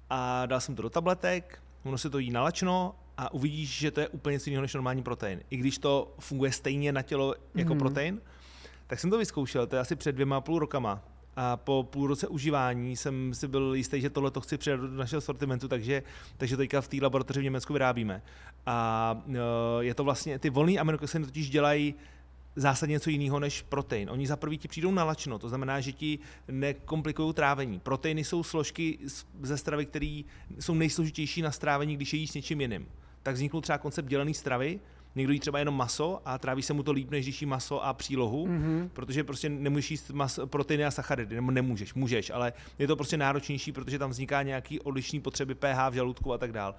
[0.09, 3.99] a dal jsem to do tabletek, ono se to jí nalačno a uvidíš, že to
[3.99, 5.41] je úplně něco jiného než normální protein.
[5.49, 7.79] I když to funguje stejně na tělo jako mm.
[7.79, 8.21] protein,
[8.87, 11.01] tak jsem to vyzkoušel, to je asi před dvěma a půl rokama.
[11.35, 14.87] A po půl roce užívání jsem si byl jistý, že tohle to chci přidat do
[14.87, 16.03] našeho sortimentu, takže,
[16.37, 18.21] takže teďka v té laboratoři v Německu vyrábíme.
[18.65, 19.35] A uh,
[19.79, 21.95] je to vlastně, ty volné aminokyseliny totiž dělají
[22.55, 24.09] zásadně něco jiného než protein.
[24.09, 27.79] Oni za prvý ti přijdou na lačno, to znamená, že ti nekomplikují trávení.
[27.79, 28.99] Proteiny jsou složky
[29.41, 30.21] ze stravy, které
[30.59, 32.87] jsou nejsložitější na strávení, když je jí s něčím jiným.
[33.23, 34.79] Tak vznikl třeba koncept dělené stravy,
[35.15, 37.85] Někdo jí třeba jenom maso a tráví se mu to líp, než když jí maso
[37.85, 38.89] a přílohu, mm-hmm.
[38.93, 43.17] protože prostě nemůžeš jíst maso, proteiny a sacharidy, nebo nemůžeš, můžeš, ale je to prostě
[43.17, 46.75] náročnější, protože tam vzniká nějaký odlišný potřeby pH v žaludku a tak dál.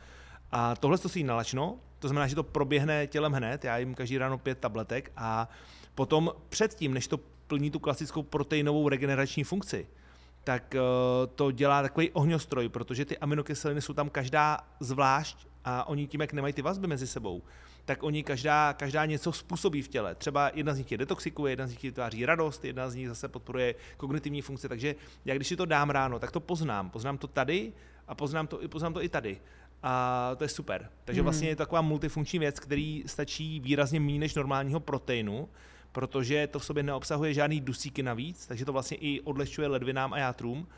[0.53, 4.19] A tohle to si nalačno, to znamená, že to proběhne tělem hned, já jim každý
[4.19, 5.49] ráno pět tabletek a
[5.95, 9.87] potom předtím, než to plní tu klasickou proteinovou regenerační funkci,
[10.45, 16.07] tak uh, to dělá takový ohňostroj, protože ty aminokyseliny jsou tam každá zvlášť a oni
[16.07, 17.43] tím, jak nemají ty vazby mezi sebou,
[17.85, 20.15] tak oni každá, každá něco způsobí v těle.
[20.15, 23.29] Třeba jedna z nich je detoxikuje, jedna z nich vytváří radost, jedna z nich zase
[23.29, 24.69] podporuje kognitivní funkce.
[24.69, 26.91] Takže já když si to dám ráno, tak to poznám.
[26.91, 27.73] Poznám to tady
[28.09, 29.41] a poznám to, poznám to i tady.
[29.83, 30.91] A to je super.
[31.05, 31.25] Takže mm.
[31.25, 35.49] vlastně je to taková multifunkční věc, který stačí výrazně méně než normálního proteinu,
[35.93, 40.19] protože to v sobě neobsahuje žádný dusíky navíc, takže to vlastně i odlehčuje ledvinám a
[40.19, 40.69] játrům.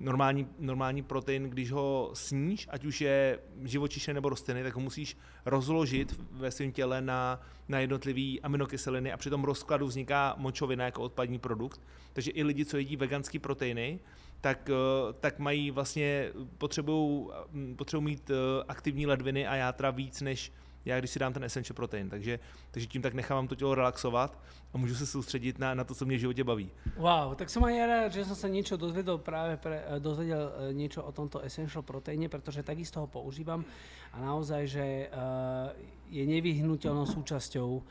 [0.00, 5.16] Normální, normální protein, když ho sníš, ať už je živočišný nebo rostliny, tak ho musíš
[5.44, 11.02] rozložit ve svém těle na, na jednotlivé aminokyseliny a při tom rozkladu vzniká močovina jako
[11.02, 11.80] odpadní produkt.
[12.12, 14.00] Takže i lidi, co jedí veganské proteiny,
[14.40, 17.28] tak, eh, tak mají vlastně, potřebují
[17.76, 18.34] potřebují mít eh,
[18.68, 20.52] aktivní ledviny a játra víc než
[20.84, 22.10] já, když si dám ten essential protein.
[22.10, 22.38] Takže,
[22.70, 24.38] takže tím tak nechávám to tělo relaxovat
[24.72, 26.70] a můžu se soustředit na, na to, co mě v životě baví.
[26.96, 31.04] Wow, tak som aj rád, že som sa niečo dozvedel práve pre, eh, dozvedel niečo
[31.04, 33.64] o tomto essential proteíne, pretože takisto ho používam
[34.12, 34.84] a naozaj, že
[36.08, 37.84] je nevyhnutelnou Uh,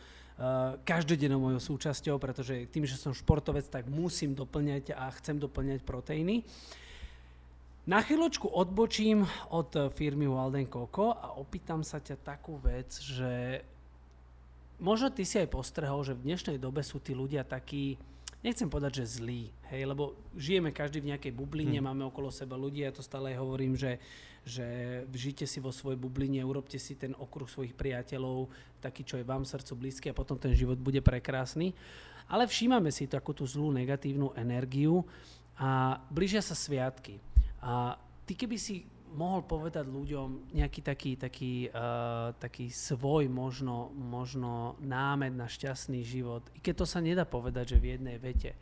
[0.85, 6.45] každodennou mojou súčasťou, pretože tým, že som športovec, tak musím doplňať a chcem doplňať proteíny.
[7.87, 13.63] Na chvíľočku odbočím od firmy Walden Coco a opýtam sa ťa takú vec, že
[14.77, 17.97] možno ty si aj postrehol, že v dnešnej dobe sú tí ľudia takí,
[18.45, 21.85] nechcem povedať, že zlí, hej, lebo žijeme každý v nejakej bubline, hmm.
[21.85, 24.01] máme okolo seba ľudí, ja to stále hovorím, že
[24.47, 28.47] že žite si vo svojej bubline, urobte si ten okruh svojich priateľov,
[28.79, 31.75] taký, čo je vám srdcu blízky a potom ten život bude prekrásny.
[32.31, 35.03] Ale všímame si takú tú zlú negatívnu energiu
[35.59, 37.19] a blížia sa sviatky.
[37.59, 44.75] A ty keby si mohol povedať ľuďom nejaký taký, taký, uh, taký svoj možno, možno
[44.83, 48.57] námed na šťastný život, i keď to sa nedá povedať, že v jednej vete,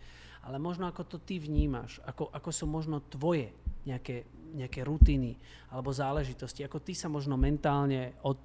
[0.46, 3.50] ale možno ako to ty vnímaš, ako, ako sú možno tvoje
[3.86, 5.34] nejaké, nejaké rutiny
[5.74, 8.38] alebo záležitosti, ako ty sa možno mentálne od,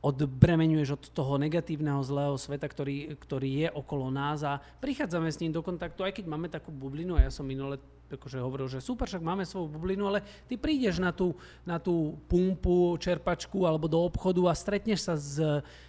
[0.00, 5.52] odbremenuješ od toho negatívneho zlého sveta, ktorý, ktorý je okolo nás a prichádzame s ním
[5.52, 7.76] do kontaktu, aj keď máme takú bublinu a ja som minule
[8.10, 12.18] akože hovoril, že super, však máme svoju bublinu, ale ty prídeš na tú, na tú
[12.26, 15.38] pumpu, čerpačku alebo do obchodu a stretneš sa s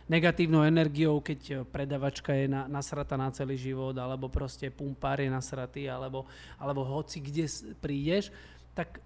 [0.06, 5.90] negatívnou energiou, keď predavačka je na, nasrata na celý život, alebo proste pumpár je nasratý,
[5.90, 6.30] alebo,
[6.62, 7.50] alebo hoci kde
[7.82, 8.30] prídeš,
[8.78, 9.02] tak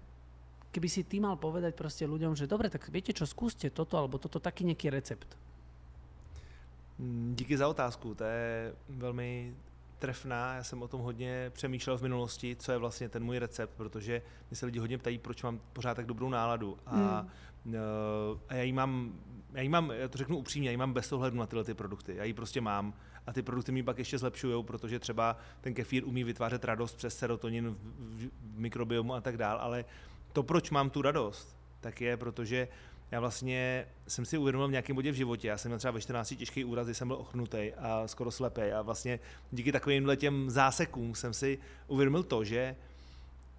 [0.76, 4.20] keby si ty mal povedať proste ľuďom, že dobre, tak viete čo, skúste toto alebo
[4.20, 5.32] toto, taký nejaký recept.
[7.00, 9.56] Mm, díky za otázku, to je velmi
[9.98, 13.72] trefná, já jsem o tom hodně přemýšlel v minulosti, co je vlastně ten můj recept,
[13.76, 16.78] protože mi se lidi hodně ptají, proč mám pořád tak dobrou náladu.
[16.86, 17.26] A,
[17.64, 17.78] mm.
[18.48, 19.12] a já ji mám,
[19.52, 21.74] já ji mám, já to řeknu upřímně, já ji mám bez ohledu na tyhle ty
[21.74, 22.16] produkty.
[22.16, 22.94] Já ji prostě mám
[23.26, 27.18] a ty produkty mi pak ještě zlepšují, protože třeba ten kefír umí vytvářet radost přes
[27.18, 29.84] serotonin v, v, v mikrobiomu a tak dál, ale
[30.36, 32.68] to, proč mám tu radost, tak je, protože
[33.10, 36.00] já vlastně jsem si uvědomil v nějakém bodě v životě, já jsem měl třeba ve
[36.00, 39.20] 14 těžký úraz, jsem byl ochnutý a skoro slepý a vlastně
[39.52, 42.76] díky takovým těm zásekům jsem si uvědomil to, že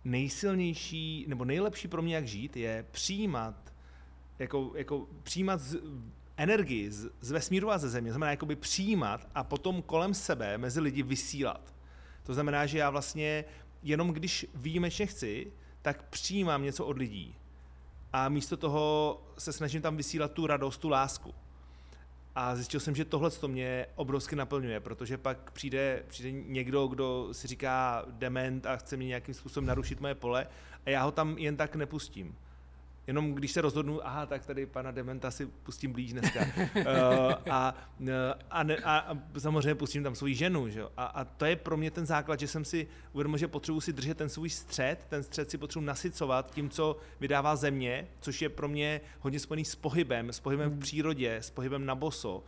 [0.03, 3.73] nejsilnější nebo nejlepší pro mě, jak žít, je přijímat
[4.39, 5.77] jako, jako přijímat z,
[6.37, 10.79] energii z, z vesmíru a ze země, znamená jakoby přijímat a potom kolem sebe mezi
[10.79, 11.75] lidi vysílat.
[12.23, 13.45] To znamená, že já vlastně
[13.83, 15.51] jenom když výjimečně chci,
[15.87, 17.35] tak přijímám něco od lidí
[18.13, 21.35] a místo toho se snažím tam vysílat tu radost, tu lásku.
[22.35, 27.29] A zjistil jsem, že tohle to mě obrovsky naplňuje, protože pak přijde, přijde někdo, kdo
[27.31, 30.47] si říká dement a chce mě nějakým způsobem narušit moje pole
[30.85, 32.35] a já ho tam jen tak nepustím
[33.07, 36.39] jenom když se rozhodnu, aha, tak tady pana Dementa si pustím blíž dneska.
[36.39, 36.83] uh,
[37.49, 37.75] a,
[38.07, 40.69] eh, a, ne, a, samozřejmě pustím tam svou ženu.
[40.69, 40.83] Že?
[40.97, 43.93] A, a to je pro mě ten základ, že jsem si uvědomil, že potřebuji si
[43.93, 48.49] držet ten svůj střed, ten střed si potřebuji nasycovat tím, co vydává země, což je
[48.49, 50.79] pro mě hodně spojený s pohybem, s pohybem hmm.
[50.79, 52.43] v přírodě, s pohybem na boso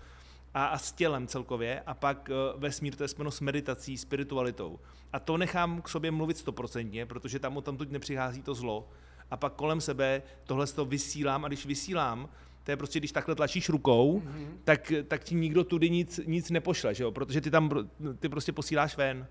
[0.54, 4.80] a, a s tělem celkově a pak uh, vesmír to je spojeno s meditací, spiritualitou.
[5.13, 8.89] A to nechám k sobě mluvit stoprocentně, protože tam o tam nepřichází to zlo,
[9.32, 12.30] a pak kolem sebe tohle to vysílám a když vysílám,
[12.63, 14.48] to je prostě, když takhle tlačíš rukou, mm-hmm.
[14.63, 17.12] tak, tak ti nikdo tudy nic, nic nepošle, že jo?
[17.12, 17.89] protože ty tam
[18.20, 19.28] ty prostě posíláš ven.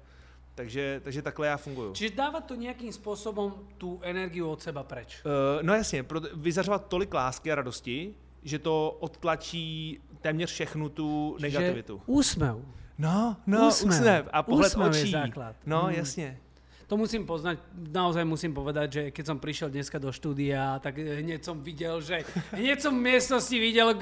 [0.55, 1.93] Takže, takže takhle já funguju.
[1.93, 5.23] Čiže dávat to nějakým způsobem tu energii od seba preč?
[5.25, 11.37] Uh, no jasně, pro, vyzařovat tolik lásky a radosti, že to odtlačí téměř všechnu tu
[11.41, 12.03] negativitu.
[12.07, 12.57] úsmev.
[12.99, 13.95] No, no, úsmev.
[13.95, 14.29] úsmev.
[14.33, 15.01] A pohled úsmev očí.
[15.01, 15.57] Je základ.
[15.67, 15.95] No, hmm.
[15.95, 16.41] jasně
[16.89, 21.45] to musím poznať, naozaj musím povedať, že keď som prišiel dneska do štúdia, tak hneď
[21.45, 22.25] som videl, že
[22.57, 23.93] hneď som v miestnosti videl,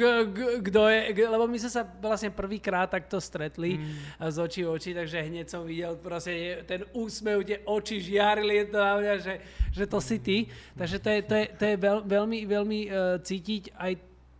[0.62, 4.30] kto je, lebo my sme sa vlastne prvýkrát takto stretli mm.
[4.30, 8.78] z očí v oči, takže hneď som videl proste ten úsmev, tie oči žiarili to
[8.78, 9.34] na mňa, že,
[9.74, 10.46] že to si ty.
[10.78, 13.92] Takže to je, to je, to je veľ, veľmi, veľmi uh, cítiť aj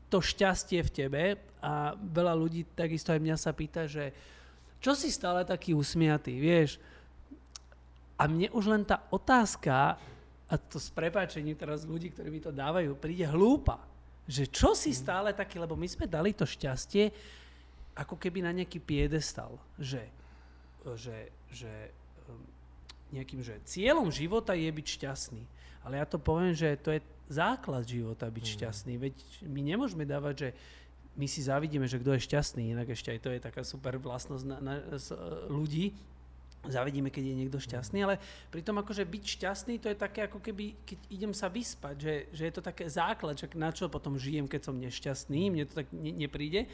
[0.07, 1.23] to šťastie v tebe
[1.59, 4.15] a veľa ľudí takisto aj mňa sa pýta, že
[4.79, 6.79] čo si stále taký usmiatý, vieš,
[8.17, 10.01] a mne už len tá otázka,
[10.47, 13.83] a to s prepáčením teraz ľudí, ktorí mi to dávajú, príde hlúpa.
[14.27, 14.99] Že čo si mm.
[14.99, 17.13] stále taký, lebo my sme dali to šťastie
[17.97, 19.57] ako keby na nejaký piedestal.
[19.81, 20.05] Že,
[20.97, 21.17] že,
[21.53, 21.73] že
[22.29, 22.41] um,
[23.13, 25.43] nejakým, že cieľom života je byť šťastný.
[25.87, 27.01] Ale ja to poviem, že to je
[27.31, 28.53] základ života byť mm.
[28.59, 28.93] šťastný.
[28.97, 30.49] Veď my nemôžeme dávať, že
[31.17, 34.45] my si závidíme, že kto je šťastný, inak ešte aj to je taká super vlastnosť
[34.45, 34.75] na, na,
[35.49, 35.97] ľudí,
[36.69, 40.77] zavidíme, keď je niekto šťastný, ale pritom akože byť šťastný, to je také ako keby,
[40.87, 44.51] keď idem sa vyspať, že, že je to také základ, že na čo potom žijem,
[44.51, 46.67] keď som nešťastný, mne to tak ne, nepríde.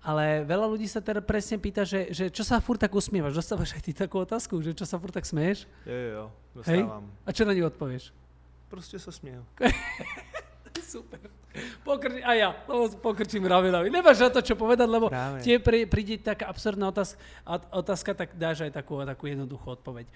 [0.00, 3.36] Ale veľa ľudí sa teda presne pýta, že, že čo sa furt tak usmievaš?
[3.36, 5.68] Dostávaš aj ty takú otázku, že čo sa furt tak smeješ?
[5.84, 6.24] Jo, jo, jo,
[6.56, 7.04] dostávam.
[7.04, 7.28] Hej?
[7.28, 8.04] A čo na ňu odpovieš?
[8.70, 9.44] Prostě sa smieju.
[10.90, 11.22] Super.
[11.86, 13.94] Pokr- a ja, lebo pokrčím Ravinovi.
[13.94, 15.38] Nemáš na to, čo povedať, lebo Práve.
[15.38, 17.18] tie pri, príde taká absurdná otázka,
[17.70, 20.10] otázka, tak dáš aj takú, takú jednoduchú odpoveď.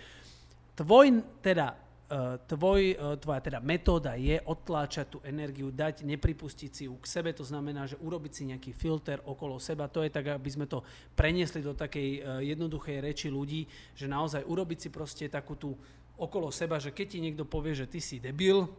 [0.75, 1.79] Tvoj, teda,
[2.11, 7.07] e, tvoj, e, tvoja teda metóda je odtláčať tú energiu, dať, nepripustiť si ju k
[7.07, 10.67] sebe, to znamená, že urobiť si nejaký filter okolo seba, to je tak, aby sme
[10.67, 10.83] to
[11.15, 15.79] preniesli do takej e, jednoduchej reči ľudí, že naozaj urobiť si proste takú tú
[16.19, 18.71] okolo seba, že keď ti niekto povie, že ty si debil,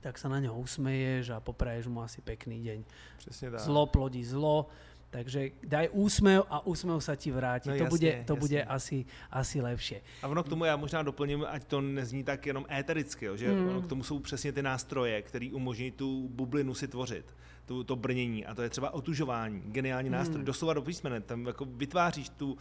[0.00, 2.78] tak sa na ňo usmeješ a popraješ mu asi pekný deň.
[3.18, 3.60] Přesně tak.
[3.60, 4.66] Zlo plodí zlo,
[5.10, 7.68] takže daj úsmev a úsmev sa ti vráti.
[7.68, 8.40] No, to jasně, bude, to jasně.
[8.40, 8.98] bude asi,
[9.30, 10.00] asi lepšie.
[10.22, 13.48] A ono k tomu já možná doplním, ať to nezní tak jenom étericky, jo, že
[13.52, 13.68] mm.
[13.68, 17.34] ono k tomu jsou přesně ty nástroje, které umožní tu bublinu si tvořit,
[17.66, 18.46] tu, to brnění.
[18.46, 20.44] A to je třeba otužování, geniální nástroj, mm.
[20.44, 21.20] doslova do písmene.
[21.20, 22.58] Tam jako vytváříš tu,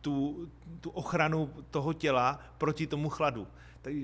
[0.00, 0.48] tu,
[0.80, 3.46] tu ochranu toho těla proti tomu chladu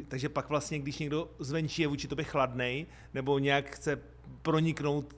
[0.09, 3.99] takže pak vlastně, když někdo zvenčí je vůči tobě chladnej, nebo nějak chce
[4.43, 5.17] proniknout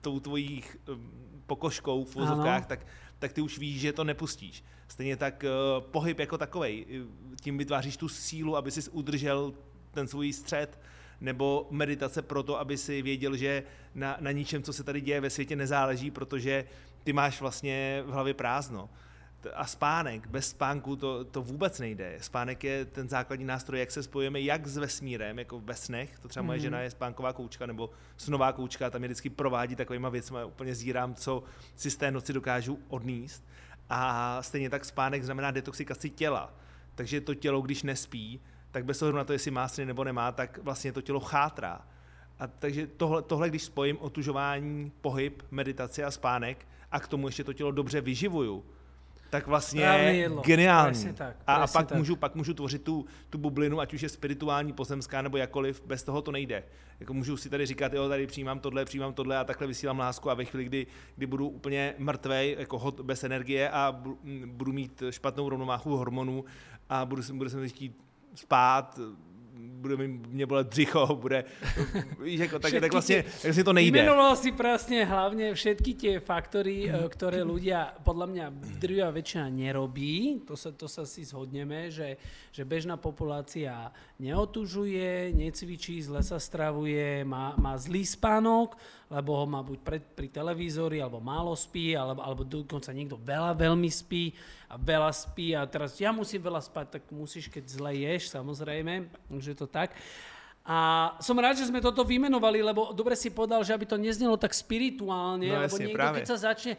[0.00, 1.10] tou tvojí um,
[1.46, 2.86] pokožkou v vozovkách, tak,
[3.18, 4.64] tak ty už víš, že to nepustíš.
[4.88, 6.86] Stejně tak uh, pohyb jako takovej,
[7.40, 9.54] tím vytváříš tu sílu, aby si udržel
[9.90, 10.78] ten svůj střed,
[11.20, 13.62] nebo meditace proto, aby si věděl, že
[13.94, 16.64] na, na ničem, co se tady děje ve světě, nezáleží, protože
[17.04, 18.90] ty máš vlastně v hlavě prázdno
[19.54, 22.18] a spánek, bez spánku to, to vůbec nejde.
[22.20, 26.28] Spánek je ten základní nástroj, jak se spojíme jak s vesmírem, jako ve snech, to
[26.28, 26.62] třeba moje mm.
[26.62, 31.14] žena je spánková koučka nebo snová koučka, tam je vždycky provádí takovýma věcmi, úplně zírám,
[31.14, 31.42] co
[31.76, 33.44] si z té noci dokážu odníst.
[33.90, 36.54] A stejně tak spánek znamená detoxikaci těla.
[36.94, 40.32] Takže to tělo, když nespí, tak bez ohledu na to, jestli má střiny nebo nemá,
[40.32, 41.86] tak vlastně to tělo chátrá.
[42.38, 47.44] A takže tohle, tohle, když spojím otužování, pohyb, meditaci a spánek a k tomu ještě
[47.44, 48.64] to tělo dobře vyživuju,
[49.30, 51.12] tak vlastně je geniální.
[51.14, 51.98] tak, a, a pak, tak.
[51.98, 56.02] Můžu, pak můžu tvořit tu, tu bublinu, ať už je spirituální, pozemská nebo jakoliv, bez
[56.02, 56.62] toho to nejde.
[57.00, 60.30] Jako můžu si tady říkat, jo, tady přijímám tohle, přijímám tohle a takhle vysílám lásku
[60.30, 64.02] a ve chvíli, kdy, kdy budu úplně mrtvej, jako hot, bez energie a
[64.46, 66.44] budu mít špatnou rovnováhu hormonů
[66.88, 67.96] a budu, budu se chtít
[68.34, 68.98] spát,
[69.80, 71.44] bude mi, mě bolet břicho, bude,
[72.22, 74.00] víš, jako, tak, tak vlastně, tak vlastně to nejde.
[74.00, 78.46] Vymenoval si presne hlavne všetky tie faktory, eh, ktoré ľudia, podľa mňa
[78.76, 82.20] drvia väčšina nerobí, to sa, to sa si zhodneme, že,
[82.52, 88.76] že bežná populácia neotužuje, necvičí, zle sa stravuje, má, má zlý spánok,
[89.10, 93.58] lebo ho má buď pred, pri televízori, alebo málo spí, alebo, alebo dokonca niekto veľa
[93.58, 94.30] veľmi spí
[94.70, 99.10] a veľa spí a teraz ja musím veľa spať, tak musíš, keď zle ješ, samozrejme,
[99.42, 99.90] že to tak.
[100.62, 104.38] A som rád, že sme toto vymenovali, lebo dobre si povedal, že aby to neznelo
[104.38, 106.16] tak spirituálne, no, lebo jasne, niekto, práve.
[106.22, 106.78] keď sa začne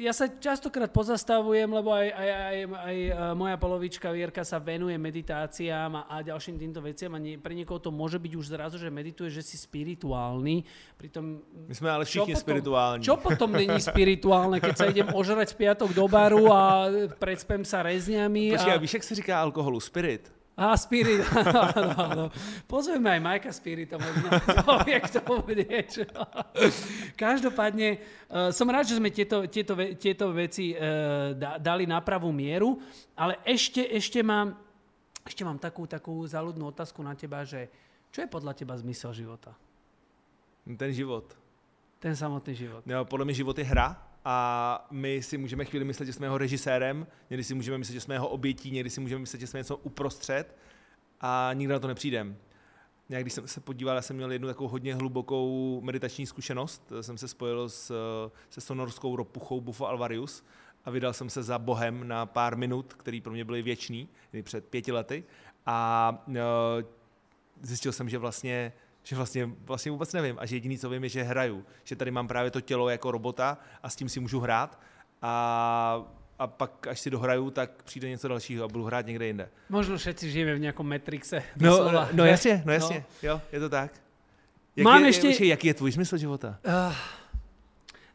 [0.00, 4.96] ja sa častokrát pozastavujem, lebo aj, aj, aj, aj eh, moja polovička Vierka sa venuje
[4.96, 8.80] meditáciám a, a ďalším týmto veciam a nie, pre niekoho to môže byť už zrazu,
[8.80, 10.64] že medituje, že si spirituálny.
[10.96, 13.02] Pritom, My sme ale všichni potom, spirituálni.
[13.04, 16.88] Čo potom není spirituálne, keď sa idem ožrať z piatok do baru a
[17.20, 18.56] predspem sa rezňami?
[18.56, 18.80] Počkej, a...
[18.80, 19.76] víš, jak sa říká alkoholu?
[19.84, 20.37] Spirit?
[20.58, 21.22] A Spirit,
[21.78, 22.24] áno, áno.
[22.66, 24.26] Pozveme aj Majka Spirita, možno
[24.66, 26.02] povie k tomu niečo.
[27.14, 31.30] Každopádne, uh, som rád, že sme tieto, tieto, tieto veci uh,
[31.62, 32.82] dali na pravú mieru,
[33.14, 34.58] ale ešte, ešte mám,
[35.22, 37.70] ešte mám takú, takú záľudnú otázku na teba, že
[38.10, 39.54] čo je podľa teba zmysel života?
[40.66, 41.38] Ten život.
[42.02, 42.82] Ten samotný život.
[42.82, 46.38] No, podle mě život je hra a my si můžeme chvíli myslet, že jsme jeho
[46.38, 49.60] režisérem, někdy si můžeme myslet, že jsme jeho obětí, někdy si můžeme myslet, že jsme
[49.60, 50.56] něco uprostřed
[51.20, 52.36] a nikdy na to nepřijdeme.
[53.08, 56.92] Já když jsem se podíval, já jsem měl jednu takovou hodně hlubokou meditační zkušenost.
[57.00, 57.92] Jsem se spojil s,
[58.50, 60.44] se sonorskou ropuchou Bufo Alvarius
[60.84, 64.08] a vydal jsem se za Bohem na pár minut, který pro mě byly věčný,
[64.42, 65.24] před pěti lety.
[65.66, 66.34] A uh,
[67.62, 68.72] zjistil jsem, že vlastně
[69.08, 71.64] že vlastně, vlastně vůbec nevím a že jediný, co vím, je, že hraju.
[71.84, 74.80] Že tady mám právě to tělo jako robota a s tím si můžu hrát
[75.22, 76.04] a
[76.38, 79.48] a pak, až si dohraju, tak přijde něco dalšího a budu hrát někde jinde.
[79.68, 81.42] Možno všetci žijeme v nějakom Matrixe.
[81.56, 83.28] No, no jasně, no jasně, no.
[83.28, 83.92] jo, je to tak.
[84.76, 85.44] Jak Mám je, ještě...
[85.44, 86.58] jaký je tvůj smysl života?
[86.66, 86.94] Uh,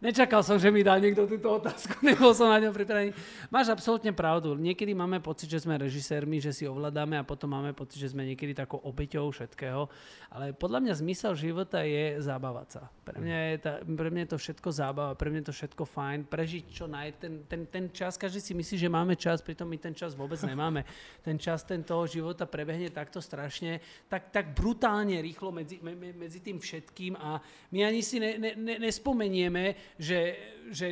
[0.04, 3.16] Nečakal som, že mi dá niekto túto otázku, nebol som na ňu pripravený.
[3.48, 4.52] Máš absolútne pravdu.
[4.60, 8.28] Niekedy máme pocit, že sme režisérmi, že si ovládame a potom máme pocit, že sme
[8.28, 9.88] niekedy takou obeťou všetkého.
[10.28, 12.92] Ale podľa mňa zmysel života je zábavať sa.
[13.08, 15.84] Pre mňa je, ta, pre mňa je to všetko zábava, pre mňa je to všetko
[15.88, 16.20] fajn.
[16.28, 17.08] Prežiť čo naj...
[17.24, 20.42] Ten, ten, ten čas, každý si myslí, že máme čas, pritom my ten čas vôbec
[20.44, 20.84] nemáme.
[21.24, 23.80] Ten čas ten toho života prebehne takto strašne,
[24.12, 27.39] tak, tak brutálne rýchlo medzi, medzi tým všetkým a
[27.72, 30.36] my ani si ne, ne, ne, nespomenieme, že,
[30.72, 30.88] že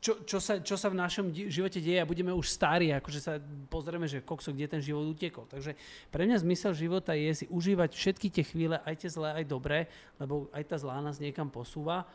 [0.00, 3.36] čo, čo, sa, čo sa v našom živote deje a budeme už starí, akože sa
[3.68, 5.44] pozrieme, že kokso, kde ten život utekol.
[5.44, 5.76] Takže
[6.08, 9.92] pre mňa zmysel života je si užívať všetky tie chvíle, aj tie zlé, aj dobré,
[10.16, 12.08] lebo aj tá zlá nás niekam posúva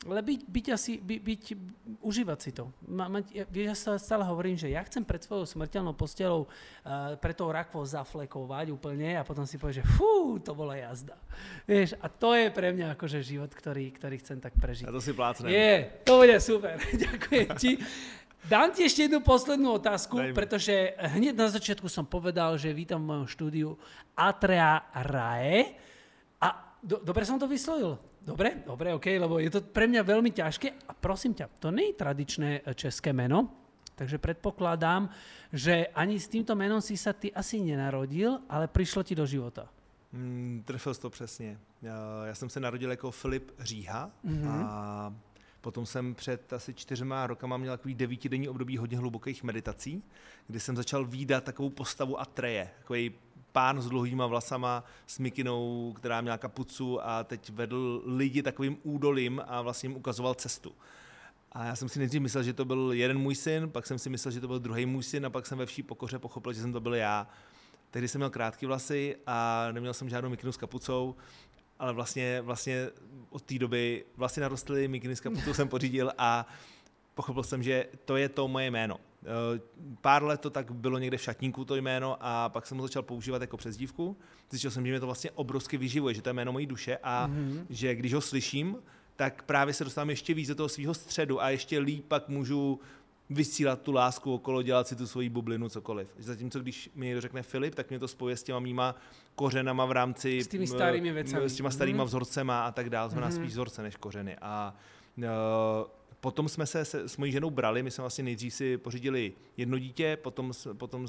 [0.00, 1.42] ale byť, byť asi, by, byť,
[2.00, 2.72] užívať si to.
[2.88, 6.48] Ma, ma, ja, vieš, ja sa stále hovorím, že ja chcem pred svojou smrteľnou postelou
[6.48, 11.20] uh, pre tou rakvou zaflekovať úplne a potom si povie, že fú, to bola jazda.
[11.68, 14.88] Vieš, a to je pre mňa akože život, ktorý, ktorý chcem tak prežiť.
[14.88, 15.52] A to si plácnem.
[15.52, 16.80] Je, to bude super.
[17.04, 17.76] Ďakujem ti.
[18.40, 20.32] Dám ti ešte jednu poslednú otázku, Dajme.
[20.32, 23.76] pretože hneď na začiatku som povedal, že vítam v mojom štúdiu
[24.16, 25.76] Atrea Rae.
[26.40, 28.00] A do, dobre som to vyslovil?
[28.20, 30.86] Dobre, dobre, OK, lebo je to pre mňa veľmi ťažké.
[30.88, 33.48] A prosím ťa, to nie je tradičné eh, české meno,
[33.96, 35.08] takže predpokladám,
[35.52, 39.68] že ani s týmto menom si sa ty asi nenarodil, ale prišlo ti do života.
[40.12, 41.58] Mm, trefil jsi to přesně.
[41.82, 44.50] Já, já jsem se narodil jako Filip Říha mm-hmm.
[44.50, 45.14] a
[45.60, 50.02] potom jsem před asi čtyřma rokama měl takový devítidenní období hodně hlubokých meditací,
[50.46, 53.14] kdy jsem začal výdat takovou postavu Atreje, takový
[53.52, 59.42] pán s dlouhýma vlasama, s mikinou, která měla kapucu a teď vedl lidi takovým údolím
[59.46, 60.72] a vlastně jim ukazoval cestu.
[61.52, 64.10] A já jsem si nejdřív myslel, že to byl jeden můj syn, pak jsem si
[64.10, 66.60] myslel, že to byl druhý můj syn a pak jsem ve vší pokoře pochopil, že
[66.60, 67.28] jsem to byl já.
[67.90, 71.16] Tehdy jsem měl krátké vlasy a neměl jsem žádnou mikinu s kapucou,
[71.78, 72.90] ale vlastně, vlastně
[73.30, 76.46] od té doby vlastně narostly mikiny s kapucou jsem pořídil a
[77.14, 78.96] pochopil jsem, že to je to moje jméno.
[79.24, 79.60] Eh,
[80.00, 83.02] pár let to tak bylo někde v šatníku to jméno a pak jsem ho začal
[83.02, 84.16] používat jako přezdívku.
[84.50, 87.28] Zjistil jsem, že mě to vlastně obrovsky vyživuje, že to je jméno mojí duše a
[87.28, 87.64] mm-hmm.
[87.70, 88.76] že když ho slyším,
[89.16, 92.80] tak právě se dostávám ještě víc do toho svého středu a ještě líp pak můžu
[93.30, 96.08] vysílat tu lásku okolo, dělat si tu svoji bublinu, cokoliv.
[96.18, 98.94] Zatímco když mi někdo řekne Filip, tak mě to spojuje s těma mýma
[99.34, 100.40] kořenama v rámci...
[100.40, 101.40] S těmi starými věcmi.
[101.40, 102.06] S těma starýma mm-hmm.
[102.06, 103.10] vzorcema a tak dále.
[103.10, 103.36] Znamená mm-hmm.
[103.36, 104.36] spíš vzorce než kořeny.
[104.40, 104.74] A
[105.16, 105.24] uh,
[106.20, 109.78] potom jsme se, se s mojí ženou brali, my jsme vlastně nejdřív si pořídili jedno
[109.78, 111.06] dítě, potom, potom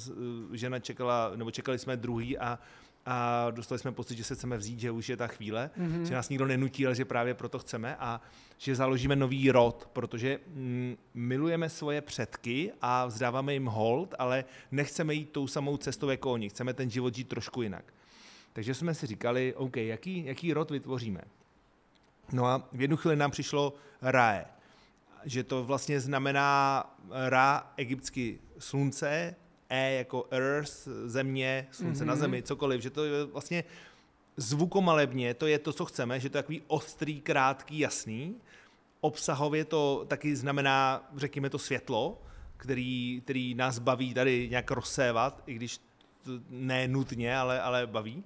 [0.53, 2.59] žena čekala, nebo čekali jsme druhý a
[3.05, 6.01] a dostali jsme pocit, že se chceme vzít, že už je ta chvíle, mm-hmm.
[6.01, 8.21] že nás nikdo nenutí, ale že právě proto chceme a
[8.57, 15.13] že založíme nový rod, protože mm, milujeme svoje předky a vzdáváme jim hold, ale nechceme
[15.13, 17.93] jít tou samou cestou jako oni, chceme ten život žít trošku jinak.
[18.53, 21.21] Takže jsme si říkali, OK, jaký, jaký rod vytvoříme?
[22.31, 24.45] No a v jednu chvíli nám přišlo Rae,
[25.25, 29.35] že to vlastně znamená Ra egyptsky slunce,
[29.69, 32.07] E jako Earth, země, slunce mm-hmm.
[32.07, 32.21] na mhm.
[32.21, 33.63] zemi, cokoliv, že to je vlastně
[34.37, 38.35] zvukomalebně, to je to, co chceme, že to je takový ostrý, krátký, jasný.
[39.01, 42.21] Obsahově to taky znamená, řekněme to světlo,
[42.57, 45.77] který, který nás baví tady nějak rozsévat, i když
[46.23, 48.23] to ne nutně, ale, ale baví.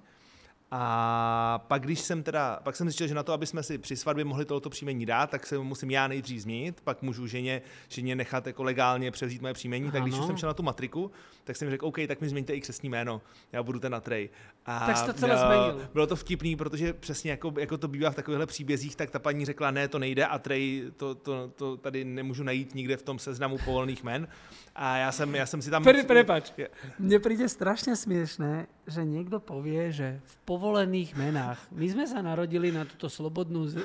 [0.70, 3.96] A pak, když jsem teda, pak jsem zjistil, že na to, aby jsme si při
[3.96, 8.16] svatbě mohli tohoto příjmení dát, tak se musím já nejdřív změnit, pak můžu ženě, ženě
[8.16, 9.84] nechat jako legálně převzít moje příjmení.
[9.84, 9.92] Ano.
[9.92, 11.10] Tak když už jsem šel na tu matriku,
[11.44, 14.30] tak jsem řekl, OK, tak mi změňte i křesní jméno, já budu ten Atrej.
[14.66, 15.88] A tak jsi to celé změnil.
[15.92, 19.44] Bylo to vtipný, protože přesně jako, jako to bývá v takovýchhle příbězích, tak ta paní
[19.44, 23.58] řekla, ne, to nejde, Atrej, to, to, to tady nemůžu najít nikde v tom seznamu
[23.58, 24.28] povolených men.
[24.74, 25.84] A já jsem, já jsem si tam...
[25.84, 26.52] Pre, prepač,
[26.98, 32.70] mne príde strašne smiešné, že niekto povie, že v povolených menách, my sme sa narodili
[32.70, 33.82] na túto slobodnú z...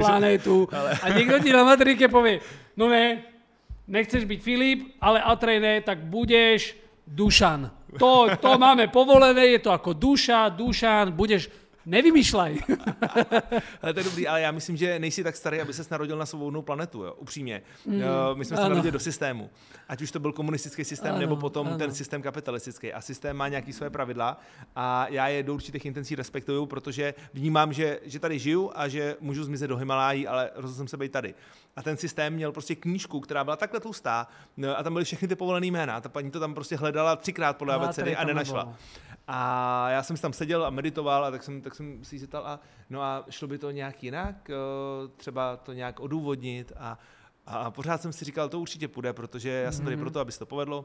[0.00, 0.96] planétu ale...
[1.04, 2.40] a niekto ti na matrike povie,
[2.72, 3.20] no ne,
[3.84, 6.72] nechceš byť Filip, ale Atrej ne, tak budeš
[7.04, 7.68] Dušan.
[8.00, 11.52] To, to máme povolené, je to ako duša, Dušan, budeš
[11.86, 12.58] Nevymýšlej.
[13.82, 16.26] ale to je dobrý, ale já myslím, že nejsi tak starý, aby se narodil na
[16.26, 17.62] svobodnou planetu, jo, upřímně.
[17.86, 18.02] Mm,
[18.34, 19.50] My jsme se narodili do systému.
[19.88, 21.78] Ať už to byl komunistický systém, ano, nebo potom ano.
[21.78, 22.92] ten systém kapitalistický.
[22.92, 24.40] A systém má nějaké své pravidla
[24.76, 29.16] a já je do určitých intencí respektuju, protože vnímám, že, že tady žiju a že
[29.20, 31.34] můžu zmizet do Himalájí, ale rozhodl jsem se být tady.
[31.76, 35.28] A ten systém měl prostě knížku, která byla takhle tlustá no, a tam byly všechny
[35.28, 36.00] ty povolené jména.
[36.00, 38.76] Ta paní to tam prostě hledala třikrát podle abecedy a nenašla.
[39.28, 42.46] A já jsem si tam seděl a meditoval a tak jsem, tak jsem si zeptal,
[42.46, 42.60] a,
[42.90, 44.50] no a šlo by to nějak jinak,
[45.16, 46.98] třeba to nějak odůvodnit a,
[47.46, 50.00] a pořád jsem si říkal, to určitě půjde, protože já jsem tady mm-hmm.
[50.00, 50.84] proto, aby se to povedlo.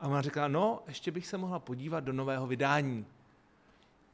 [0.00, 3.06] A ona říkala, no, ještě bych se mohla podívat do nového vydání.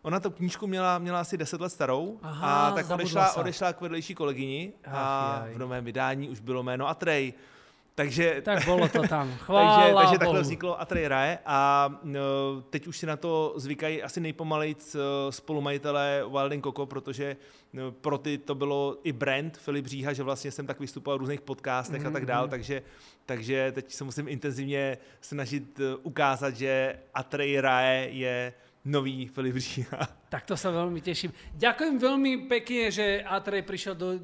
[0.02, 3.80] Ona tu knížku měla, měla asi 10 let starou Aha, a tak odešla, odešla k
[3.80, 7.34] vedlejší kolegyni a v novém vydání už bylo jméno Atrej.
[7.96, 9.32] Takže, tak bylo to tam.
[9.38, 12.20] Chvála takže, takže takhle vzniklo Atrej Rae a no,
[12.70, 14.96] teď už si na to zvykají asi nejpomalejc
[15.30, 17.36] spolumajitelé Wild Coco, protože
[17.72, 21.20] no, pro ty to bylo i brand Filip Říha, že vlastně jsem tak vystupoval v
[21.20, 22.08] různých podcastech mm-hmm.
[22.08, 22.50] a tak dál, mhm.
[22.50, 22.82] takže,
[23.26, 28.52] takže teď se musím intenzivně snažit uh, ukázat, že Atrej Rae je
[28.84, 30.08] nový Filip Říha.
[30.28, 31.30] Tak to sa veľmi teším.
[31.54, 34.18] Ďakujem veľmi pekne, že Atrej prišiel do,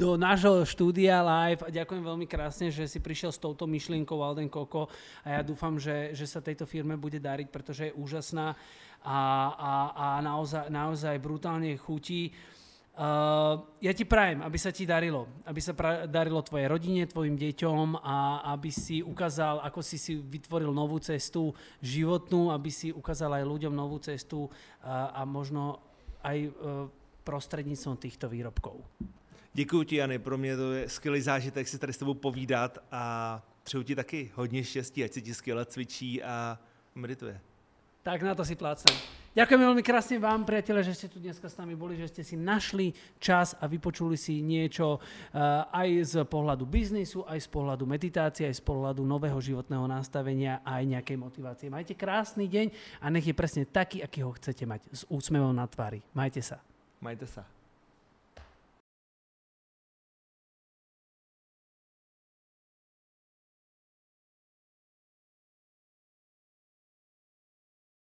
[0.00, 4.48] do nášho štúdia live a ďakujem veľmi krásne, že si prišiel s touto myšlienkou Alden
[4.48, 4.88] Koko
[5.20, 8.56] a ja dúfam, že, že sa tejto firme bude dariť, pretože je úžasná
[9.04, 9.18] a,
[9.52, 12.32] a, a naozaj, naozaj brutálne chutí.
[12.96, 15.28] Uh, ja ti prajem, aby sa ti darilo.
[15.44, 20.16] Aby sa pra- darilo tvojej rodine, tvojim deťom a aby si ukázal, ako si si
[20.16, 21.52] vytvoril novú cestu
[21.84, 24.52] životnú, aby si ukázal aj ľuďom novú cestu uh,
[25.12, 25.80] a možno
[26.24, 26.52] aj uh,
[27.24, 28.72] prostřednictvím těchto výrobků.
[29.52, 33.42] Děkuji ti, Jany, pro mě to je skvělý zážitek si tady s tebou povídat a
[33.62, 36.58] přeju ti taky hodně štěstí, ať si ti skvěle cvičí a
[36.94, 37.40] medituje.
[38.02, 38.96] Tak na to si plácem.
[39.30, 42.34] Ďakujem veľmi krásne vám, priateľe, že ste tu dneska s nami boli, že ste si
[42.34, 42.90] našli
[43.22, 48.58] čas a vypočuli si niečo uh, aj z pohľadu biznisu, aj z pohľadu meditácie, aj
[48.58, 51.70] z pohľadu nového životného nastavenia a aj nejakej motivácie.
[51.70, 55.70] Majte krásny deň a nech je presne taký, aký ho chcete mať, s úsmevom na
[55.70, 56.02] tvári.
[56.10, 56.58] Majte sa.
[56.98, 57.59] Majte sa.